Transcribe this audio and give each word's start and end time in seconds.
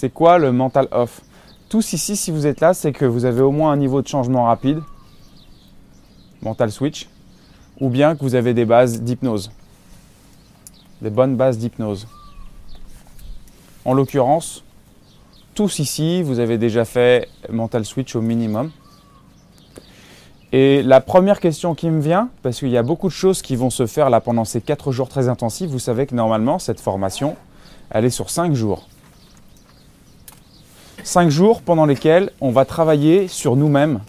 C'est 0.00 0.10
quoi 0.10 0.38
le 0.38 0.52
mental 0.52 0.86
off? 0.92 1.22
Tous 1.68 1.92
ici, 1.92 2.14
si 2.14 2.30
vous 2.30 2.46
êtes 2.46 2.60
là, 2.60 2.72
c'est 2.72 2.92
que 2.92 3.04
vous 3.04 3.24
avez 3.24 3.40
au 3.40 3.50
moins 3.50 3.72
un 3.72 3.76
niveau 3.76 4.00
de 4.00 4.06
changement 4.06 4.44
rapide, 4.44 4.78
mental 6.40 6.70
switch, 6.70 7.08
ou 7.80 7.88
bien 7.88 8.14
que 8.14 8.22
vous 8.22 8.36
avez 8.36 8.54
des 8.54 8.64
bases 8.64 9.02
d'hypnose, 9.02 9.50
des 11.02 11.10
bonnes 11.10 11.34
bases 11.34 11.58
d'hypnose. 11.58 12.06
En 13.84 13.92
l'occurrence, 13.92 14.62
tous 15.56 15.80
ici, 15.80 16.22
vous 16.22 16.38
avez 16.38 16.58
déjà 16.58 16.84
fait 16.84 17.28
mental 17.50 17.84
switch 17.84 18.14
au 18.14 18.20
minimum. 18.20 18.70
Et 20.52 20.80
la 20.84 21.00
première 21.00 21.40
question 21.40 21.74
qui 21.74 21.90
me 21.90 22.00
vient, 22.00 22.30
parce 22.44 22.60
qu'il 22.60 22.70
y 22.70 22.76
a 22.76 22.84
beaucoup 22.84 23.08
de 23.08 23.12
choses 23.12 23.42
qui 23.42 23.56
vont 23.56 23.70
se 23.70 23.88
faire 23.88 24.10
là 24.10 24.20
pendant 24.20 24.44
ces 24.44 24.60
4 24.60 24.92
jours 24.92 25.08
très 25.08 25.28
intensifs, 25.28 25.68
vous 25.68 25.80
savez 25.80 26.06
que 26.06 26.14
normalement 26.14 26.60
cette 26.60 26.78
formation, 26.78 27.34
elle 27.90 28.04
est 28.04 28.10
sur 28.10 28.30
5 28.30 28.54
jours. 28.54 28.86
5 31.08 31.30
jours 31.30 31.62
pendant 31.62 31.86
lesquels 31.86 32.32
on 32.42 32.50
va 32.50 32.66
travailler 32.66 33.28
sur 33.28 33.56
nous-mêmes, 33.56 34.00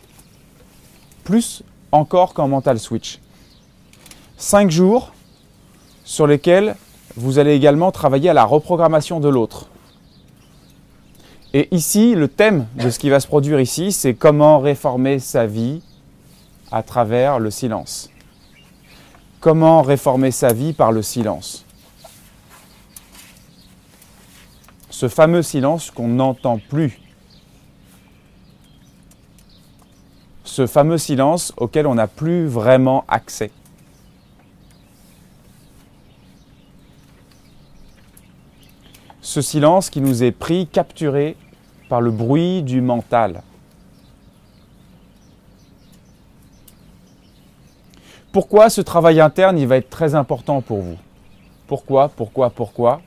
plus 1.23 1.63
encore 1.93 2.33
qu'en 2.33 2.49
mental 2.49 2.77
switch. 2.77 3.19
5 4.35 4.69
jours 4.69 5.13
sur 6.03 6.27
lesquels 6.27 6.75
vous 7.15 7.39
allez 7.39 7.53
également 7.53 7.93
travailler 7.93 8.29
à 8.29 8.33
la 8.33 8.43
reprogrammation 8.43 9.21
de 9.21 9.29
l'autre. 9.29 9.67
Et 11.53 11.73
ici, 11.73 12.15
le 12.15 12.27
thème 12.27 12.67
de 12.75 12.89
ce 12.89 12.99
qui 12.99 13.09
va 13.09 13.21
se 13.21 13.27
produire 13.27 13.61
ici, 13.61 13.93
c'est 13.93 14.13
comment 14.13 14.59
réformer 14.59 15.19
sa 15.19 15.45
vie 15.45 15.81
à 16.69 16.83
travers 16.83 17.39
le 17.39 17.49
silence. 17.49 18.09
Comment 19.39 19.83
réformer 19.83 20.31
sa 20.31 20.51
vie 20.51 20.73
par 20.73 20.91
le 20.91 21.01
silence 21.01 21.63
Ce 24.99 25.07
fameux 25.07 25.43
silence 25.43 25.91
qu'on 25.91 26.09
n'entend 26.09 26.57
plus. 26.57 26.99
Ce 30.43 30.67
fameux 30.67 30.97
silence 30.97 31.53
auquel 31.55 31.87
on 31.87 31.95
n'a 31.95 32.07
plus 32.07 32.47
vraiment 32.47 33.05
accès. 33.07 33.49
Ce 39.21 39.41
silence 39.41 39.89
qui 39.89 40.01
nous 40.01 40.21
est 40.21 40.33
pris, 40.33 40.67
capturé 40.67 41.37
par 41.87 42.01
le 42.01 42.11
bruit 42.11 42.61
du 42.61 42.81
mental. 42.81 43.41
Pourquoi 48.33 48.69
ce 48.69 48.81
travail 48.81 49.21
interne, 49.21 49.57
il 49.57 49.65
va 49.65 49.77
être 49.77 49.89
très 49.89 50.13
important 50.13 50.59
pour 50.59 50.81
vous? 50.81 50.97
Pourquoi 51.67 52.09
Pourquoi 52.09 52.49
Pourquoi? 52.49 53.01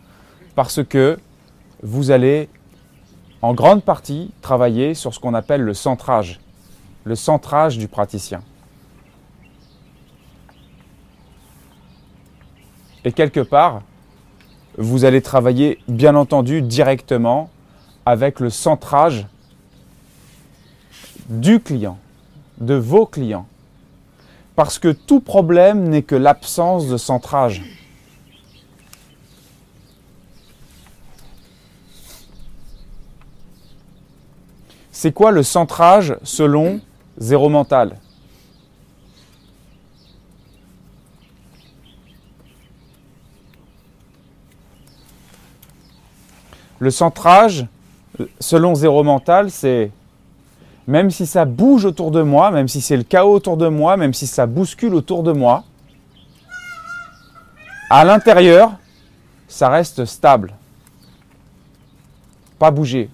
Parce 0.55 0.83
que 0.83 1.19
vous 1.83 2.11
allez 2.11 2.49
en 3.43 3.55
grande 3.55 3.83
partie 3.83 4.31
travailler 4.41 4.95
sur 4.95 5.13
ce 5.13 5.19
qu'on 5.19 5.35
appelle 5.35 5.63
le 5.63 5.75
centrage, 5.75 6.41
le 7.05 7.17
centrage 7.17 7.77
du 7.77 7.89
praticien. 7.89 8.43
Et 13.05 13.11
quelque 13.11 13.41
part, 13.41 13.83
vous 14.79 15.05
allez 15.05 15.21
travailler 15.21 15.79
bien 15.89 16.15
entendu 16.15 16.63
directement 16.63 17.51
avec 18.07 18.39
le 18.39 18.49
centrage 18.49 19.27
du 21.29 21.61
client, 21.61 21.99
de 22.59 22.75
vos 22.75 23.07
clients. 23.07 23.47
Parce 24.55 24.79
que 24.79 24.89
tout 24.89 25.21
problème 25.21 25.89
n'est 25.89 26.03
que 26.03 26.15
l'absence 26.15 26.89
de 26.89 26.97
centrage. 26.97 27.63
C'est 35.03 35.11
quoi 35.11 35.33
le 35.33 35.43
centrage 35.43 36.17
selon 36.23 36.81
zéro 37.19 37.49
mental? 37.49 37.99
Le 46.79 46.93
centrage, 46.93 47.67
selon 48.39 48.77
zéro 48.77 49.03
mental, 49.03 49.51
c'est 49.51 49.91
même 50.87 51.11
si 51.11 51.27
ça 51.27 51.47
bouge 51.47 51.85
autour 51.85 52.13
de 52.13 52.23
moi, 52.23 52.53
même 52.53 52.69
si 52.69 52.81
c'est 52.81 52.97
le 52.97 53.03
chaos 53.03 53.35
autour 53.35 53.57
de 53.57 53.67
moi, 53.67 53.97
même 53.97 54.15
si 54.15 54.29
ça 54.29 54.47
bouscule 54.47 54.95
autour 54.95 55.25
de 55.25 55.33
moi, 55.33 55.65
à 57.91 58.05
l'intérieur, 58.05 58.71
ça 59.49 59.69
reste 59.69 60.05
stable. 60.05 60.55
Pas 62.61 62.71
bouger. 62.71 63.11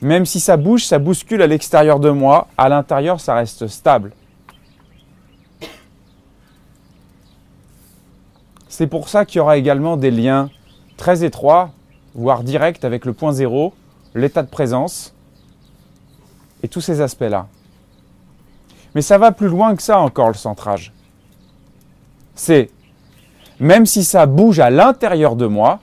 Même 0.00 0.26
si 0.26 0.38
ça 0.38 0.56
bouge, 0.56 0.84
ça 0.84 0.98
bouscule 0.98 1.42
à 1.42 1.46
l'extérieur 1.46 1.98
de 1.98 2.10
moi, 2.10 2.46
à 2.56 2.68
l'intérieur, 2.68 3.20
ça 3.20 3.34
reste 3.34 3.66
stable. 3.66 4.12
C'est 8.68 8.86
pour 8.86 9.08
ça 9.08 9.24
qu'il 9.24 9.38
y 9.38 9.40
aura 9.40 9.56
également 9.56 9.96
des 9.96 10.12
liens 10.12 10.50
très 10.96 11.24
étroits, 11.24 11.70
voire 12.14 12.44
directs 12.44 12.84
avec 12.84 13.04
le 13.04 13.12
point 13.12 13.32
zéro, 13.32 13.74
l'état 14.14 14.42
de 14.42 14.48
présence 14.48 15.14
et 16.62 16.68
tous 16.68 16.80
ces 16.80 17.00
aspects-là. 17.00 17.48
Mais 18.94 19.02
ça 19.02 19.18
va 19.18 19.32
plus 19.32 19.48
loin 19.48 19.74
que 19.74 19.82
ça 19.82 19.98
encore, 19.98 20.28
le 20.28 20.34
centrage. 20.34 20.92
C'est, 22.36 22.70
même 23.58 23.84
si 23.84 24.04
ça 24.04 24.26
bouge 24.26 24.60
à 24.60 24.70
l'intérieur 24.70 25.34
de 25.34 25.46
moi, 25.46 25.80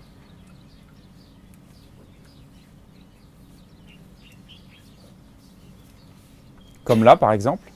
comme 6.86 7.04
là 7.04 7.18
par 7.18 7.34
exemple, 7.34 7.70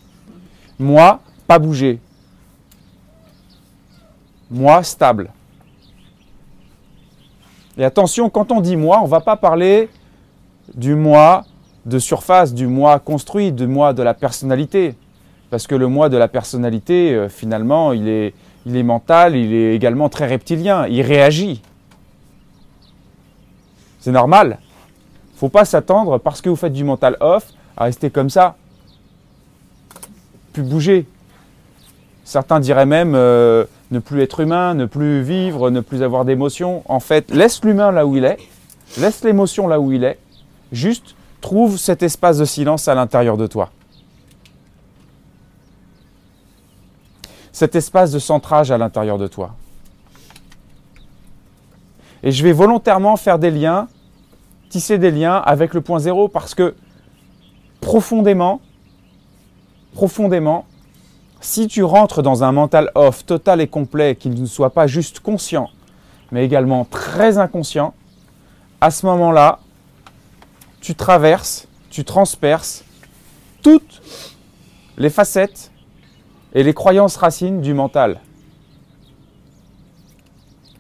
moi, 0.80 1.20
pas 1.46 1.60
bouger. 1.60 2.00
Moi, 4.50 4.82
stable. 4.84 5.32
Et 7.78 7.84
attention, 7.84 8.30
quand 8.30 8.52
on 8.52 8.62
dit 8.62 8.78
moi, 8.78 9.00
on 9.02 9.06
ne 9.06 9.10
va 9.10 9.20
pas 9.20 9.36
parler 9.36 9.90
du 10.74 10.96
moi 10.96 11.46
de 11.86 12.00
surface, 12.00 12.54
du 12.54 12.68
moi 12.68 13.00
construit, 13.00 13.52
du 13.52 13.68
moi 13.68 13.94
de 13.94 14.04
la 14.04 14.14
personnalité. 14.14 14.96
Parce 15.50 15.68
que 15.68 15.76
le 15.76 15.88
moi 15.88 16.10
de 16.10 16.18
la 16.18 16.28
personnalité, 16.28 17.14
euh, 17.14 17.30
finalement, 17.30 17.92
il 17.92 18.08
est, 18.08 18.34
il 18.66 18.76
est 18.76 18.84
mental, 18.84 19.36
il 19.36 19.54
est 19.54 19.76
également 19.76 20.08
très 20.10 20.28
reptilien, 20.28 20.88
il 20.88 21.02
réagit. 21.02 21.62
C'est 24.00 24.12
normal. 24.12 24.60
Il 24.62 25.36
ne 25.36 25.40
faut 25.40 25.50
pas 25.50 25.66
s'attendre, 25.66 26.18
parce 26.20 26.42
que 26.42 26.50
vous 26.50 26.56
faites 26.56 26.74
du 26.74 26.84
mental 26.84 27.18
off, 27.20 27.48
à 27.76 27.86
rester 27.86 28.10
comme 28.10 28.30
ça. 28.30 28.56
Bouger. 30.64 31.06
Certains 32.24 32.60
diraient 32.60 32.86
même 32.86 33.14
euh, 33.16 33.66
ne 33.92 34.00
plus 34.00 34.22
être 34.22 34.40
humain, 34.40 34.74
ne 34.74 34.86
plus 34.86 35.22
vivre, 35.22 35.70
ne 35.70 35.82
plus 35.82 36.04
avoir 36.04 36.26
d'émotion. 36.26 36.84
En 36.88 37.00
fait, 37.00 37.32
laisse 37.32 37.64
l'humain 37.64 37.92
là 37.92 38.06
où 38.06 38.16
il 38.16 38.24
est, 38.24 38.38
laisse 38.98 39.24
l'émotion 39.24 39.68
là 39.68 39.80
où 39.80 39.92
il 39.92 40.04
est, 40.04 40.20
Juste 40.72 41.16
trouve 41.42 41.78
cet 41.78 42.04
espace 42.04 42.38
de 42.38 42.46
silence 42.46 42.88
à 42.88 42.96
l'intérieur 42.96 43.38
de 43.38 43.48
toi. 43.48 43.72
Cet 47.52 47.76
espace 47.76 48.12
de 48.12 48.20
centrage 48.20 48.72
à 48.72 48.78
l'intérieur 48.78 49.18
de 49.18 49.28
toi. 49.28 49.56
Et 52.22 52.32
je 52.32 52.44
vais 52.44 52.52
volontairement 52.52 53.16
faire 53.18 53.40
des 53.40 53.52
liens, 53.52 53.88
tisser 54.70 54.98
des 54.98 55.12
liens 55.12 55.38
avec 55.38 55.74
le 55.74 55.82
point 55.82 56.00
zéro 56.00 56.28
parce 56.28 56.54
que 56.54 56.76
profondément, 57.82 58.62
profondément, 59.94 60.66
si 61.42 61.68
tu 61.68 61.84
rentres 61.84 62.22
dans 62.22 62.44
un 62.44 62.52
mental 62.52 62.92
off 62.96 63.26
total 63.26 63.62
et 63.62 63.68
complet, 63.68 64.16
qu'il 64.16 64.40
ne 64.40 64.46
soit 64.46 64.72
pas 64.72 64.88
juste 64.88 65.20
conscient, 65.20 65.70
mais 66.32 66.46
également 66.46 66.86
très 66.86 67.38
inconscient, 67.38 67.94
à 68.82 68.92
ce 68.92 69.06
moment-là, 69.06 69.60
tu 70.82 70.96
traverses, 70.96 71.68
tu 71.90 72.04
transperces 72.04 72.84
toutes 73.62 74.02
les 74.98 75.10
facettes 75.10 75.72
et 76.54 76.64
les 76.64 76.74
croyances 76.74 77.16
racines 77.18 77.62
du 77.62 77.74
mental. 77.74 78.20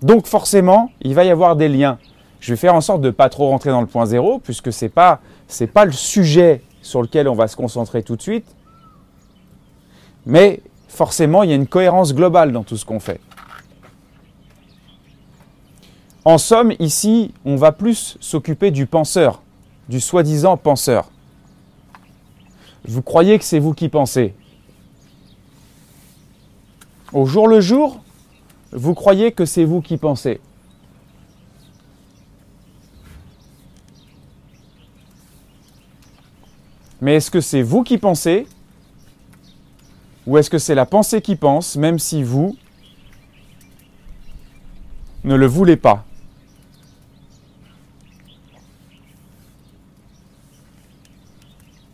Donc 0.01 0.27
forcément, 0.27 0.91
il 1.01 1.13
va 1.13 1.25
y 1.25 1.29
avoir 1.29 1.55
des 1.55 1.67
liens. 1.67 1.97
Je 2.39 2.53
vais 2.53 2.57
faire 2.57 2.73
en 2.73 2.81
sorte 2.81 3.01
de 3.01 3.07
ne 3.07 3.11
pas 3.11 3.29
trop 3.29 3.49
rentrer 3.49 3.69
dans 3.69 3.81
le 3.81 3.87
point 3.87 4.05
zéro, 4.05 4.39
puisque 4.39 4.71
ce 4.71 4.85
n'est 4.85 4.89
pas, 4.89 5.19
pas 5.73 5.85
le 5.85 5.91
sujet 5.91 6.63
sur 6.81 7.01
lequel 7.01 7.27
on 7.27 7.35
va 7.35 7.47
se 7.47 7.55
concentrer 7.57 8.01
tout 8.01 8.15
de 8.15 8.21
suite. 8.21 8.45
Mais 10.25 10.61
forcément, 10.87 11.43
il 11.43 11.49
y 11.49 11.53
a 11.53 11.55
une 11.55 11.67
cohérence 11.67 12.13
globale 12.13 12.51
dans 12.51 12.63
tout 12.63 12.77
ce 12.77 12.85
qu'on 12.85 12.99
fait. 12.99 13.19
En 16.25 16.37
somme, 16.37 16.73
ici, 16.79 17.33
on 17.45 17.55
va 17.55 17.71
plus 17.71 18.17
s'occuper 18.19 18.71
du 18.71 18.85
penseur, 18.85 19.41
du 19.87 19.99
soi-disant 19.99 20.57
penseur. 20.57 21.09
Vous 22.85 23.01
croyez 23.01 23.39
que 23.39 23.45
c'est 23.45 23.59
vous 23.59 23.73
qui 23.73 23.89
pensez? 23.89 24.33
Au 27.13 27.25
jour 27.25 27.47
le 27.47 27.61
jour, 27.61 28.01
vous 28.71 28.93
croyez 28.93 29.31
que 29.31 29.45
c'est 29.45 29.65
vous 29.65 29.81
qui 29.81 29.97
pensez. 29.97 30.39
Mais 37.01 37.15
est-ce 37.15 37.31
que 37.31 37.41
c'est 37.41 37.61
vous 37.61 37.83
qui 37.83 37.97
pensez? 37.97 38.45
Ou 40.27 40.37
est-ce 40.37 40.49
que 40.49 40.57
c'est 40.57 40.75
la 40.75 40.85
pensée 40.85 41.21
qui 41.21 41.35
pense, 41.35 41.75
même 41.75 41.99
si 41.99 42.23
vous 42.23 42.55
ne 45.23 45.35
le 45.35 45.45
voulez 45.45 45.75
pas? 45.75 46.05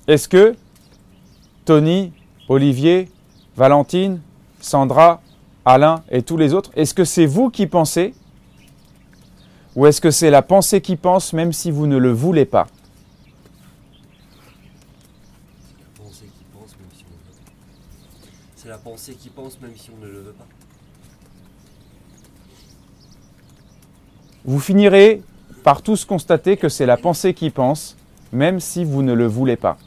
Est-ce 0.07 0.27
que 0.27 0.55
Tony, 1.65 2.13
Olivier, 2.47 3.09
Valentine, 3.55 4.21
Sandra, 4.59 5.21
Alain 5.65 6.03
et 6.11 6.21
tous 6.21 6.37
les 6.37 6.53
autres, 6.53 6.69
est-ce 6.75 6.93
que 6.93 7.05
c'est 7.05 7.25
vous 7.25 7.49
qui 7.49 7.65
pensez? 7.65 8.13
Ou 9.75 9.87
est-ce 9.87 9.99
que 9.99 10.11
c'est 10.11 10.29
la 10.29 10.43
pensée 10.43 10.79
qui 10.79 10.95
pense 10.95 11.33
même 11.33 11.51
si 11.51 11.71
vous 11.71 11.87
ne 11.87 11.97
le 11.97 12.11
voulez 12.11 12.45
pas? 12.45 12.67
Pensée 18.85 19.15
qui 19.15 19.29
pense 19.29 19.59
même 19.61 19.75
si 19.75 19.89
on 19.89 20.05
ne 20.05 20.07
le 20.07 20.19
veut 20.19 20.33
pas. 20.33 20.45
Vous 24.45 24.59
finirez 24.59 25.23
par 25.63 25.81
tous 25.81 26.05
constater 26.05 26.55
que 26.55 26.69
c'est 26.69 26.85
la 26.85 26.95
pensée 26.95 27.33
qui 27.33 27.49
pense 27.49 27.97
même 28.31 28.59
si 28.59 28.83
vous 28.83 29.01
ne 29.01 29.13
le 29.13 29.25
voulez 29.25 29.55
pas. 29.55 29.79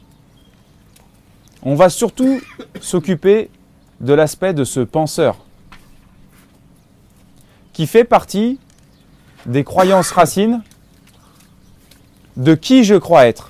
On 1.63 1.75
va 1.75 1.89
surtout 1.89 2.41
s'occuper 2.81 3.49
de 4.01 4.11
l'aspect 4.11 4.53
de 4.53 4.65
ce 4.65 4.81
penseur 4.81 5.37
qui 7.71 7.87
fait 7.87 8.03
partie 8.03 8.59
des 9.45 9.63
croyances 9.63 10.11
racines 10.11 10.61
de 12.35 12.53
qui 12.53 12.83
je 12.83 12.95
crois 12.95 13.27
être. 13.27 13.49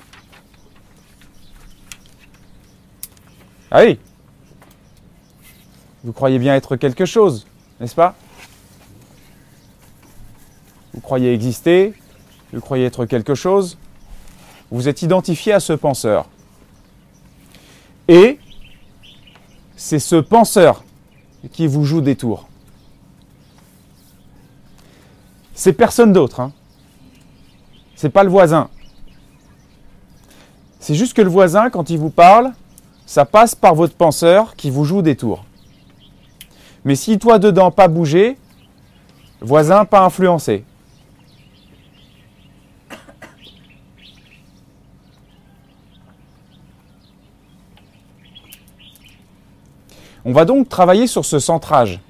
Ah 3.72 3.82
oui 3.82 3.98
Vous 6.04 6.12
croyez 6.12 6.38
bien 6.38 6.54
être 6.54 6.76
quelque 6.76 7.04
chose, 7.04 7.46
n'est-ce 7.78 7.94
pas? 7.94 8.14
Vous 10.94 11.00
croyez 11.00 11.32
exister, 11.32 11.94
vous 12.52 12.60
croyez 12.60 12.86
être 12.86 13.06
quelque 13.06 13.34
chose, 13.34 13.76
vous 14.70 14.88
êtes 14.88 15.02
identifié 15.02 15.52
à 15.52 15.60
ce 15.60 15.72
penseur. 15.72 16.26
Et 18.08 18.38
c'est 19.76 19.98
ce 19.98 20.16
penseur 20.16 20.84
qui 21.52 21.66
vous 21.66 21.84
joue 21.84 22.00
des 22.00 22.16
tours. 22.16 22.48
C'est 25.54 25.74
personne 25.74 26.12
d'autre. 26.12 26.40
Hein. 26.40 26.52
C'est 27.94 28.08
pas 28.08 28.24
le 28.24 28.30
voisin. 28.30 28.70
C'est 30.78 30.94
juste 30.94 31.14
que 31.14 31.22
le 31.22 31.28
voisin, 31.28 31.68
quand 31.68 31.90
il 31.90 31.98
vous 31.98 32.10
parle, 32.10 32.52
ça 33.04 33.26
passe 33.26 33.54
par 33.54 33.74
votre 33.74 33.94
penseur 33.94 34.56
qui 34.56 34.70
vous 34.70 34.84
joue 34.84 35.02
des 35.02 35.16
tours. 35.16 35.44
Mais 36.84 36.94
si 36.94 37.18
toi 37.18 37.38
dedans 37.38 37.70
pas 37.70 37.88
bougé, 37.88 38.36
voisin 39.40 39.84
pas 39.84 40.00
influencé. 40.00 40.64
On 50.24 50.32
va 50.32 50.44
donc 50.44 50.68
travailler 50.68 51.06
sur 51.06 51.24
ce 51.24 51.38
centrage. 51.38 52.00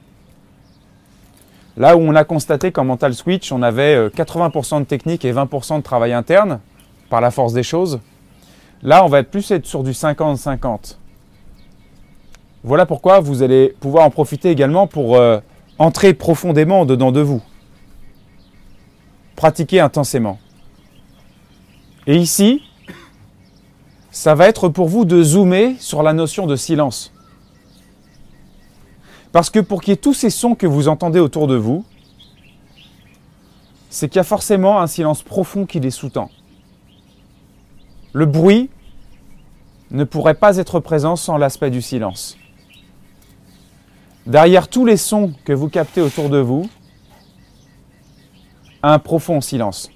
Là 1.77 1.97
où 1.97 2.01
on 2.01 2.15
a 2.15 2.25
constaté 2.25 2.73
qu'en 2.73 2.85
mental 2.85 3.15
switch, 3.15 3.53
on 3.53 3.63
avait 3.63 4.09
80% 4.09 4.75
euh, 4.77 4.81
de 4.81 4.85
technique 4.85 5.25
et 5.25 5.33
20% 5.33 5.79
de 5.79 5.83
travail 5.83 6.13
interne, 6.13 6.61
par 7.09 7.21
la 7.21 7.31
force 7.31 7.53
des 7.53 7.63
choses, 7.63 8.01
là 8.83 9.05
on 9.05 9.09
va 9.09 9.23
plus 9.23 9.51
être 9.51 9.67
sur 9.67 9.83
du 9.83 9.93
50-50. 9.93 10.97
Voilà 12.63 12.85
pourquoi 12.85 13.21
vous 13.21 13.43
allez 13.43 13.75
pouvoir 13.81 14.05
en 14.05 14.11
profiter 14.11 14.51
également 14.51 14.87
pour 14.87 15.17
euh, 15.17 15.41
entrer 15.79 16.13
profondément 16.13 16.85
dedans 16.85 17.11
de 17.11 17.21
vous. 17.21 17.43
Pratiquer 19.35 19.81
intensément. 19.81 20.39
Et 22.07 22.17
ici, 22.17 22.63
ça 24.11 24.35
va 24.35 24.47
être 24.47 24.69
pour 24.69 24.89
vous 24.89 25.05
de 25.05 25.23
zoomer 25.23 25.77
sur 25.79 26.03
la 26.03 26.13
notion 26.13 26.47
de 26.47 26.57
silence. 26.57 27.13
Parce 29.33 29.49
que 29.49 29.61
pour 29.61 29.81
qu'il 29.81 29.93
y 29.93 29.95
ait 29.95 29.97
tous 29.97 30.15
ces 30.15 30.31
sons 30.31 30.55
que 30.55 30.67
vous 30.67 30.89
entendez 30.89 31.21
autour 31.21 31.47
de 31.47 31.55
vous, 31.55 31.85
c'est 33.89 34.09
qu'il 34.09 34.17
y 34.17 34.21
a 34.21 34.25
forcément 34.25 34.81
un 34.81 34.87
silence 34.87 35.23
profond 35.23 35.67
qui 35.67 35.81
les 35.81 35.91
sous-tend. 35.91 36.31
Le 38.13 38.27
bruit 38.27 38.71
ne 39.91 40.05
pourrait 40.05 40.35
pas 40.35 40.57
être 40.59 40.81
présent 40.81 41.17
sans 41.17 41.39
l'aspect 41.39 41.71
du 41.71 41.81
silence. 41.81 42.37
Derrière 44.27 44.69
tous 44.69 44.85
les 44.85 44.97
sons 44.97 45.33
que 45.45 45.53
vous 45.53 45.69
captez 45.69 46.01
autour 46.01 46.29
de 46.29 46.39
vous, 46.39 46.69
un 48.83 48.99
profond 48.99 49.41
silence. 49.41 49.91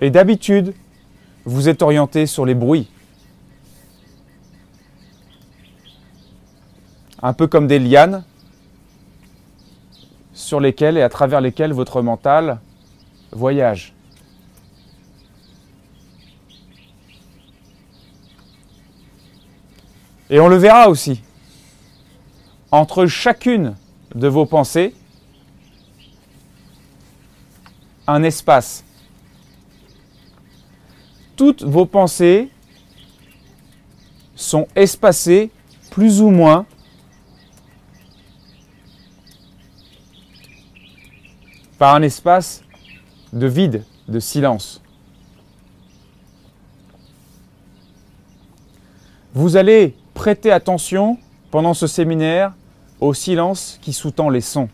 Et 0.00 0.10
d'habitude, 0.10 0.74
vous 1.44 1.68
êtes 1.68 1.82
orienté 1.82 2.26
sur 2.26 2.44
les 2.44 2.54
bruits. 2.54 2.88
un 7.22 7.32
peu 7.32 7.46
comme 7.46 7.68
des 7.68 7.78
lianes 7.78 8.24
sur 10.34 10.58
lesquelles 10.60 10.98
et 10.98 11.02
à 11.02 11.08
travers 11.08 11.40
lesquelles 11.40 11.72
votre 11.72 12.02
mental 12.02 12.58
voyage. 13.30 13.94
Et 20.32 20.40
on 20.40 20.48
le 20.48 20.56
verra 20.56 20.88
aussi. 20.88 21.20
Entre 22.70 23.04
chacune 23.04 23.76
de 24.14 24.28
vos 24.28 24.46
pensées, 24.46 24.94
un 28.06 28.22
espace. 28.22 28.82
Toutes 31.36 31.62
vos 31.62 31.84
pensées 31.84 32.48
sont 34.34 34.66
espacées 34.74 35.50
plus 35.90 36.22
ou 36.22 36.30
moins 36.30 36.64
par 41.76 41.94
un 41.94 42.00
espace 42.00 42.64
de 43.34 43.46
vide, 43.46 43.84
de 44.08 44.18
silence. 44.18 44.80
Vous 49.34 49.56
allez 49.58 49.94
prêter 50.22 50.52
attention 50.52 51.18
pendant 51.50 51.74
ce 51.74 51.88
séminaire 51.88 52.52
au 53.00 53.12
silence 53.12 53.80
qui 53.82 53.92
sous-tend 53.92 54.28
les 54.28 54.40
sons. 54.40 54.68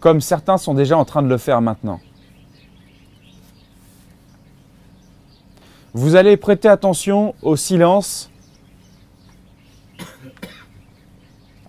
Comme 0.00 0.20
certains 0.20 0.58
sont 0.58 0.74
déjà 0.74 0.98
en 0.98 1.04
train 1.04 1.22
de 1.22 1.28
le 1.28 1.38
faire 1.38 1.60
maintenant. 1.60 2.00
Vous 5.94 6.16
allez 6.16 6.36
prêter 6.36 6.66
attention 6.66 7.36
au 7.42 7.54
silence 7.54 8.32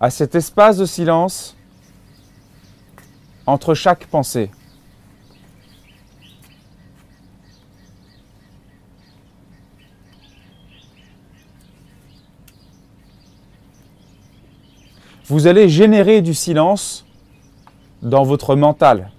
à 0.00 0.10
cet 0.10 0.34
espace 0.34 0.78
de 0.78 0.84
silence 0.84 1.56
entre 3.46 3.74
chaque 3.74 4.04
pensée. 4.06 4.50
Vous 15.28 15.46
allez 15.46 15.68
générer 15.68 16.22
du 16.22 16.34
silence 16.34 17.04
dans 18.02 18.22
votre 18.22 18.56
mental. 18.56 19.10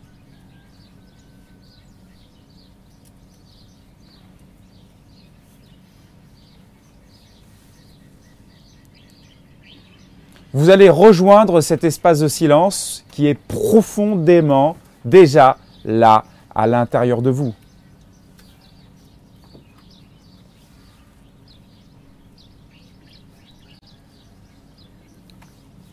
vous 10.59 10.69
allez 10.69 10.89
rejoindre 10.89 11.61
cet 11.61 11.83
espace 11.83 12.19
de 12.19 12.27
silence 12.27 13.05
qui 13.11 13.27
est 13.27 13.35
profondément 13.35 14.75
déjà 15.05 15.57
là 15.85 16.25
à 16.53 16.67
l'intérieur 16.67 17.21
de 17.21 17.29
vous. 17.29 17.53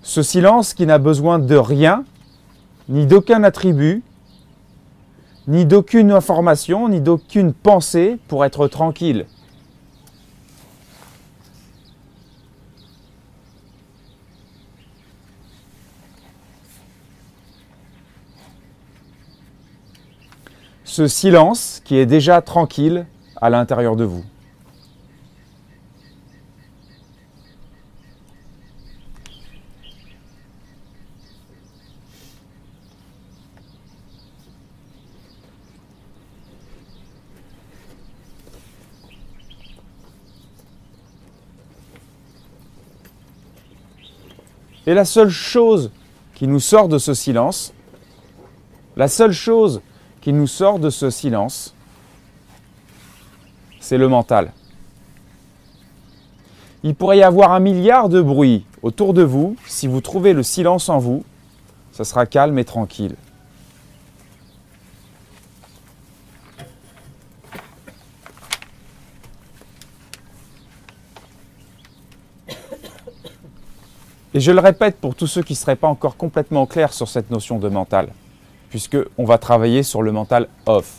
Ce 0.06 0.22
silence 0.22 0.72
qui 0.72 0.86
n'a 0.86 0.98
besoin 0.98 1.40
de 1.40 1.56
rien, 1.56 2.04
ni 2.88 3.06
d'aucun 3.06 3.42
attribut, 3.42 4.04
ni 5.48 5.66
d'aucune 5.66 6.12
information, 6.12 6.88
ni 6.88 7.00
d'aucune 7.00 7.52
pensée 7.52 8.16
pour 8.28 8.44
être 8.44 8.68
tranquille. 8.68 9.26
Ce 20.84 21.08
silence 21.08 21.82
qui 21.84 21.96
est 21.96 22.06
déjà 22.06 22.40
tranquille 22.42 23.06
à 23.34 23.50
l'intérieur 23.50 23.96
de 23.96 24.04
vous. 24.04 24.24
Et 44.86 44.94
la 44.94 45.04
seule 45.04 45.30
chose 45.30 45.90
qui 46.34 46.46
nous 46.46 46.60
sort 46.60 46.88
de 46.88 46.98
ce 46.98 47.12
silence, 47.12 47.72
la 48.96 49.08
seule 49.08 49.32
chose 49.32 49.80
qui 50.20 50.32
nous 50.32 50.46
sort 50.46 50.78
de 50.78 50.90
ce 50.90 51.10
silence, 51.10 51.74
c'est 53.80 53.98
le 53.98 54.08
mental. 54.08 54.52
Il 56.82 56.94
pourrait 56.94 57.18
y 57.18 57.22
avoir 57.22 57.52
un 57.52 57.60
milliard 57.60 58.08
de 58.08 58.20
bruits 58.20 58.64
autour 58.82 59.12
de 59.12 59.22
vous. 59.22 59.56
Si 59.66 59.88
vous 59.88 60.00
trouvez 60.00 60.32
le 60.32 60.44
silence 60.44 60.88
en 60.88 60.98
vous, 60.98 61.24
ça 61.92 62.04
sera 62.04 62.26
calme 62.26 62.58
et 62.58 62.64
tranquille. 62.64 63.16
Et 74.36 74.40
je 74.40 74.52
le 74.52 74.60
répète 74.60 74.98
pour 74.98 75.14
tous 75.14 75.26
ceux 75.26 75.42
qui 75.42 75.54
ne 75.54 75.56
seraient 75.56 75.76
pas 75.76 75.88
encore 75.88 76.18
complètement 76.18 76.66
clairs 76.66 76.92
sur 76.92 77.08
cette 77.08 77.30
notion 77.30 77.58
de 77.58 77.70
mental, 77.70 78.10
puisqu'on 78.68 79.24
va 79.24 79.38
travailler 79.38 79.82
sur 79.82 80.02
le 80.02 80.12
mental 80.12 80.48
off. 80.66 80.98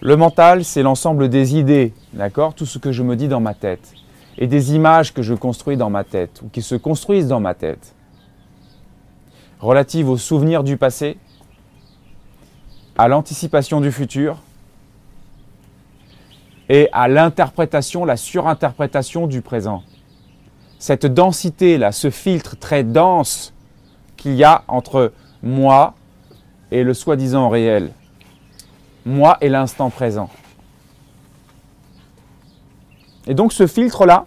Le 0.00 0.16
mental, 0.16 0.64
c'est 0.64 0.82
l'ensemble 0.82 1.28
des 1.28 1.56
idées, 1.56 1.92
d'accord 2.14 2.54
Tout 2.54 2.64
ce 2.64 2.78
que 2.78 2.90
je 2.90 3.02
me 3.02 3.16
dis 3.16 3.28
dans 3.28 3.40
ma 3.40 3.52
tête, 3.52 3.92
et 4.38 4.46
des 4.46 4.74
images 4.74 5.12
que 5.12 5.20
je 5.20 5.34
construis 5.34 5.76
dans 5.76 5.90
ma 5.90 6.04
tête, 6.04 6.40
ou 6.42 6.48
qui 6.48 6.62
se 6.62 6.74
construisent 6.74 7.28
dans 7.28 7.40
ma 7.40 7.52
tête, 7.52 7.94
relatives 9.60 10.08
aux 10.08 10.16
souvenirs 10.16 10.64
du 10.64 10.78
passé, 10.78 11.18
à 12.96 13.08
l'anticipation 13.08 13.82
du 13.82 13.92
futur, 13.92 14.38
et 16.70 16.88
à 16.94 17.08
l'interprétation, 17.08 18.06
la 18.06 18.16
surinterprétation 18.16 19.26
du 19.26 19.42
présent 19.42 19.82
cette 20.84 21.06
densité-là, 21.06 21.92
ce 21.92 22.10
filtre 22.10 22.58
très 22.58 22.84
dense 22.84 23.54
qu'il 24.18 24.34
y 24.34 24.44
a 24.44 24.64
entre 24.68 25.14
moi 25.42 25.94
et 26.70 26.84
le 26.84 26.92
soi-disant 26.92 27.48
réel, 27.48 27.90
moi 29.06 29.38
et 29.40 29.48
l'instant 29.48 29.88
présent. 29.88 30.28
Et 33.26 33.32
donc 33.32 33.54
ce 33.54 33.66
filtre-là, 33.66 34.26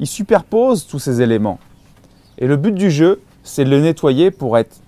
il 0.00 0.08
superpose 0.08 0.84
tous 0.88 0.98
ces 0.98 1.22
éléments. 1.22 1.60
Et 2.38 2.48
le 2.48 2.56
but 2.56 2.74
du 2.74 2.90
jeu, 2.90 3.22
c'est 3.44 3.64
de 3.64 3.70
le 3.70 3.80
nettoyer 3.80 4.32
pour 4.32 4.58
être 4.58 4.82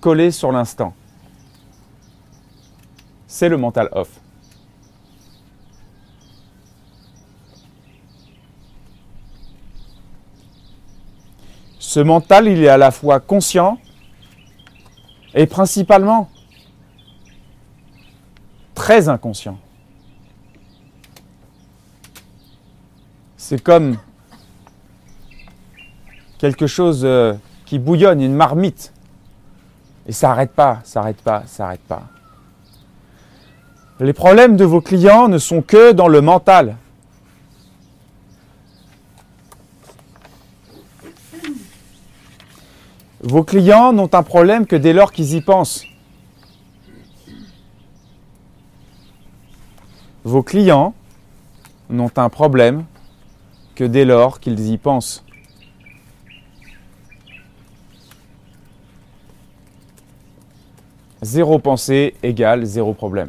collé 0.00 0.32
sur 0.32 0.50
l'instant. 0.50 0.94
C'est 3.28 3.48
le 3.48 3.56
mental 3.56 3.88
off. 3.92 4.21
Ce 11.92 12.00
mental, 12.00 12.48
il 12.48 12.64
est 12.64 12.68
à 12.68 12.78
la 12.78 12.90
fois 12.90 13.20
conscient 13.20 13.76
et 15.34 15.44
principalement 15.44 16.30
très 18.74 19.10
inconscient. 19.10 19.58
C'est 23.36 23.62
comme 23.62 23.98
quelque 26.38 26.66
chose 26.66 27.02
euh, 27.04 27.34
qui 27.66 27.78
bouillonne, 27.78 28.22
une 28.22 28.36
marmite. 28.36 28.94
Et 30.06 30.12
ça 30.12 30.28
n'arrête 30.28 30.52
pas, 30.52 30.80
ça 30.84 31.00
n'arrête 31.00 31.20
pas, 31.20 31.42
ça 31.44 31.64
n'arrête 31.64 31.86
pas. 31.86 32.04
Les 34.00 34.14
problèmes 34.14 34.56
de 34.56 34.64
vos 34.64 34.80
clients 34.80 35.28
ne 35.28 35.36
sont 35.36 35.60
que 35.60 35.92
dans 35.92 36.08
le 36.08 36.22
mental. 36.22 36.76
Vos 43.22 43.44
clients 43.44 43.92
n'ont 43.92 44.10
un 44.12 44.24
problème 44.24 44.66
que 44.66 44.74
dès 44.74 44.92
lors 44.92 45.12
qu'ils 45.12 45.34
y 45.34 45.40
pensent. 45.40 45.86
Vos 50.24 50.42
clients 50.42 50.92
n'ont 51.88 52.10
un 52.16 52.28
problème 52.28 52.84
que 53.76 53.84
dès 53.84 54.04
lors 54.04 54.40
qu'ils 54.40 54.72
y 54.72 54.76
pensent. 54.76 55.24
Zéro 61.22 61.60
pensée 61.60 62.16
égale 62.24 62.64
zéro 62.64 62.92
problème. 62.92 63.28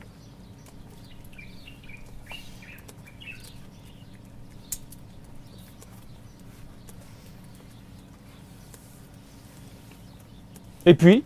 Et 10.85 10.93
puis, 10.93 11.23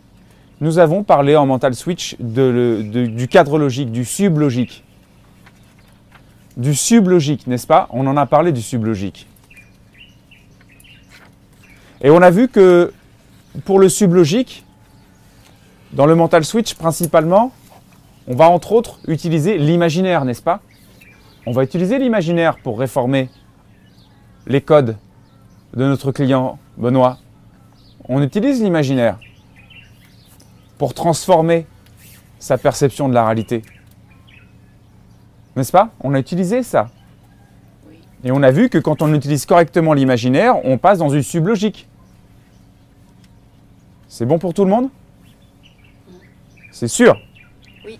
nous 0.60 0.78
avons 0.78 1.04
parlé 1.04 1.36
en 1.36 1.46
mental 1.46 1.74
switch 1.74 2.16
du 2.18 3.28
cadre 3.28 3.58
logique, 3.58 3.92
du 3.92 4.04
sublogique. 4.04 4.84
Du 6.56 6.74
sublogique, 6.74 7.46
n'est-ce 7.46 7.66
pas? 7.66 7.88
On 7.90 8.06
en 8.06 8.16
a 8.16 8.26
parlé 8.26 8.50
du 8.50 8.62
sublogique. 8.62 9.28
Et 12.00 12.10
on 12.10 12.20
a 12.22 12.30
vu 12.30 12.48
que 12.48 12.92
pour 13.64 13.78
le 13.78 13.88
sublogique, 13.88 14.64
dans 15.92 16.06
le 16.06 16.14
mental 16.14 16.44
switch 16.44 16.74
principalement, 16.74 17.52
on 18.26 18.34
va 18.34 18.48
entre 18.48 18.72
autres 18.72 18.98
utiliser 19.06 19.58
l'imaginaire, 19.58 20.24
n'est-ce 20.24 20.42
pas? 20.42 20.60
On 21.46 21.52
va 21.52 21.62
utiliser 21.64 21.98
l'imaginaire 21.98 22.58
pour 22.58 22.78
réformer 22.78 23.30
les 24.46 24.60
codes 24.60 24.96
de 25.74 25.84
notre 25.84 26.12
client 26.12 26.58
Benoît. 26.76 27.18
On 28.08 28.22
utilise 28.22 28.62
l'imaginaire 28.62 29.18
pour 30.78 30.94
transformer 30.94 31.66
sa 32.38 32.56
perception 32.56 33.08
de 33.08 33.14
la 33.14 33.24
réalité. 33.26 33.62
N'est-ce 35.56 35.72
pas? 35.72 35.90
On 36.00 36.14
a 36.14 36.20
utilisé 36.20 36.62
ça. 36.62 36.88
Et 38.24 38.30
on 38.30 38.42
a 38.42 38.50
vu 38.50 38.68
que 38.68 38.78
quand 38.78 39.02
on 39.02 39.12
utilise 39.12 39.44
correctement 39.44 39.92
l'imaginaire, 39.92 40.64
on 40.64 40.78
passe 40.78 40.98
dans 40.98 41.08
une 41.08 41.22
sublogique. 41.22 41.88
C'est 44.08 44.26
bon 44.26 44.38
pour 44.38 44.54
tout 44.54 44.64
le 44.64 44.70
monde? 44.70 44.88
C'est 46.70 46.88
sûr? 46.88 47.16
Oui. 47.84 47.98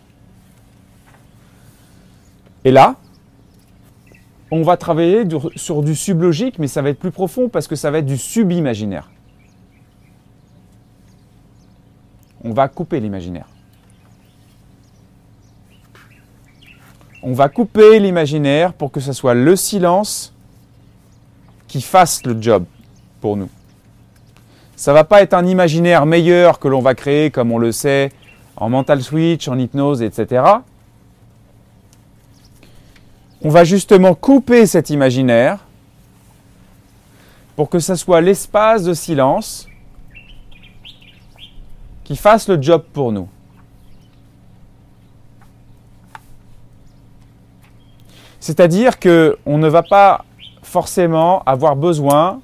Et 2.64 2.70
là, 2.70 2.96
on 4.50 4.62
va 4.62 4.76
travailler 4.76 5.24
sur 5.56 5.82
du 5.82 5.94
sublogique, 5.94 6.58
mais 6.58 6.68
ça 6.68 6.80
va 6.80 6.90
être 6.90 6.98
plus 6.98 7.10
profond 7.10 7.48
parce 7.48 7.66
que 7.66 7.76
ça 7.76 7.90
va 7.90 7.98
être 7.98 8.06
du 8.06 8.16
subimaginaire. 8.16 9.10
On 12.48 12.52
va 12.52 12.66
couper 12.68 12.98
l'imaginaire. 12.98 13.46
On 17.22 17.34
va 17.34 17.50
couper 17.50 17.98
l'imaginaire 17.98 18.72
pour 18.72 18.90
que 18.90 19.00
ce 19.00 19.12
soit 19.12 19.34
le 19.34 19.54
silence 19.54 20.32
qui 21.66 21.82
fasse 21.82 22.24
le 22.24 22.40
job 22.40 22.64
pour 23.20 23.36
nous. 23.36 23.50
Ça 24.76 24.94
va 24.94 25.04
pas 25.04 25.20
être 25.20 25.34
un 25.34 25.44
imaginaire 25.44 26.06
meilleur 26.06 26.58
que 26.58 26.68
l'on 26.68 26.80
va 26.80 26.94
créer, 26.94 27.30
comme 27.30 27.52
on 27.52 27.58
le 27.58 27.70
sait, 27.70 28.12
en 28.56 28.70
mental 28.70 29.02
switch, 29.02 29.46
en 29.48 29.58
hypnose, 29.58 30.00
etc. 30.00 30.42
On 33.42 33.50
va 33.50 33.64
justement 33.64 34.14
couper 34.14 34.64
cet 34.66 34.88
imaginaire 34.88 35.58
pour 37.56 37.68
que 37.68 37.78
ce 37.78 37.94
soit 37.94 38.22
l'espace 38.22 38.84
de 38.84 38.94
silence 38.94 39.67
qui 42.08 42.16
fasse 42.16 42.48
le 42.48 42.58
job 42.58 42.84
pour 42.94 43.12
nous. 43.12 43.28
C'est-à-dire 48.40 48.98
qu'on 48.98 49.58
ne 49.58 49.68
va 49.68 49.82
pas 49.82 50.24
forcément 50.62 51.42
avoir 51.42 51.76
besoin 51.76 52.40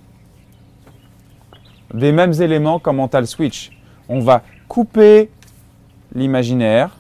des 1.95 2.13
mêmes 2.13 2.35
éléments 2.43 2.79
qu'en 2.79 2.93
mental 2.93 3.27
switch. 3.27 3.71
On 4.11 4.21
va 4.21 4.43
couper 4.69 5.31
l'imaginaire 6.15 6.99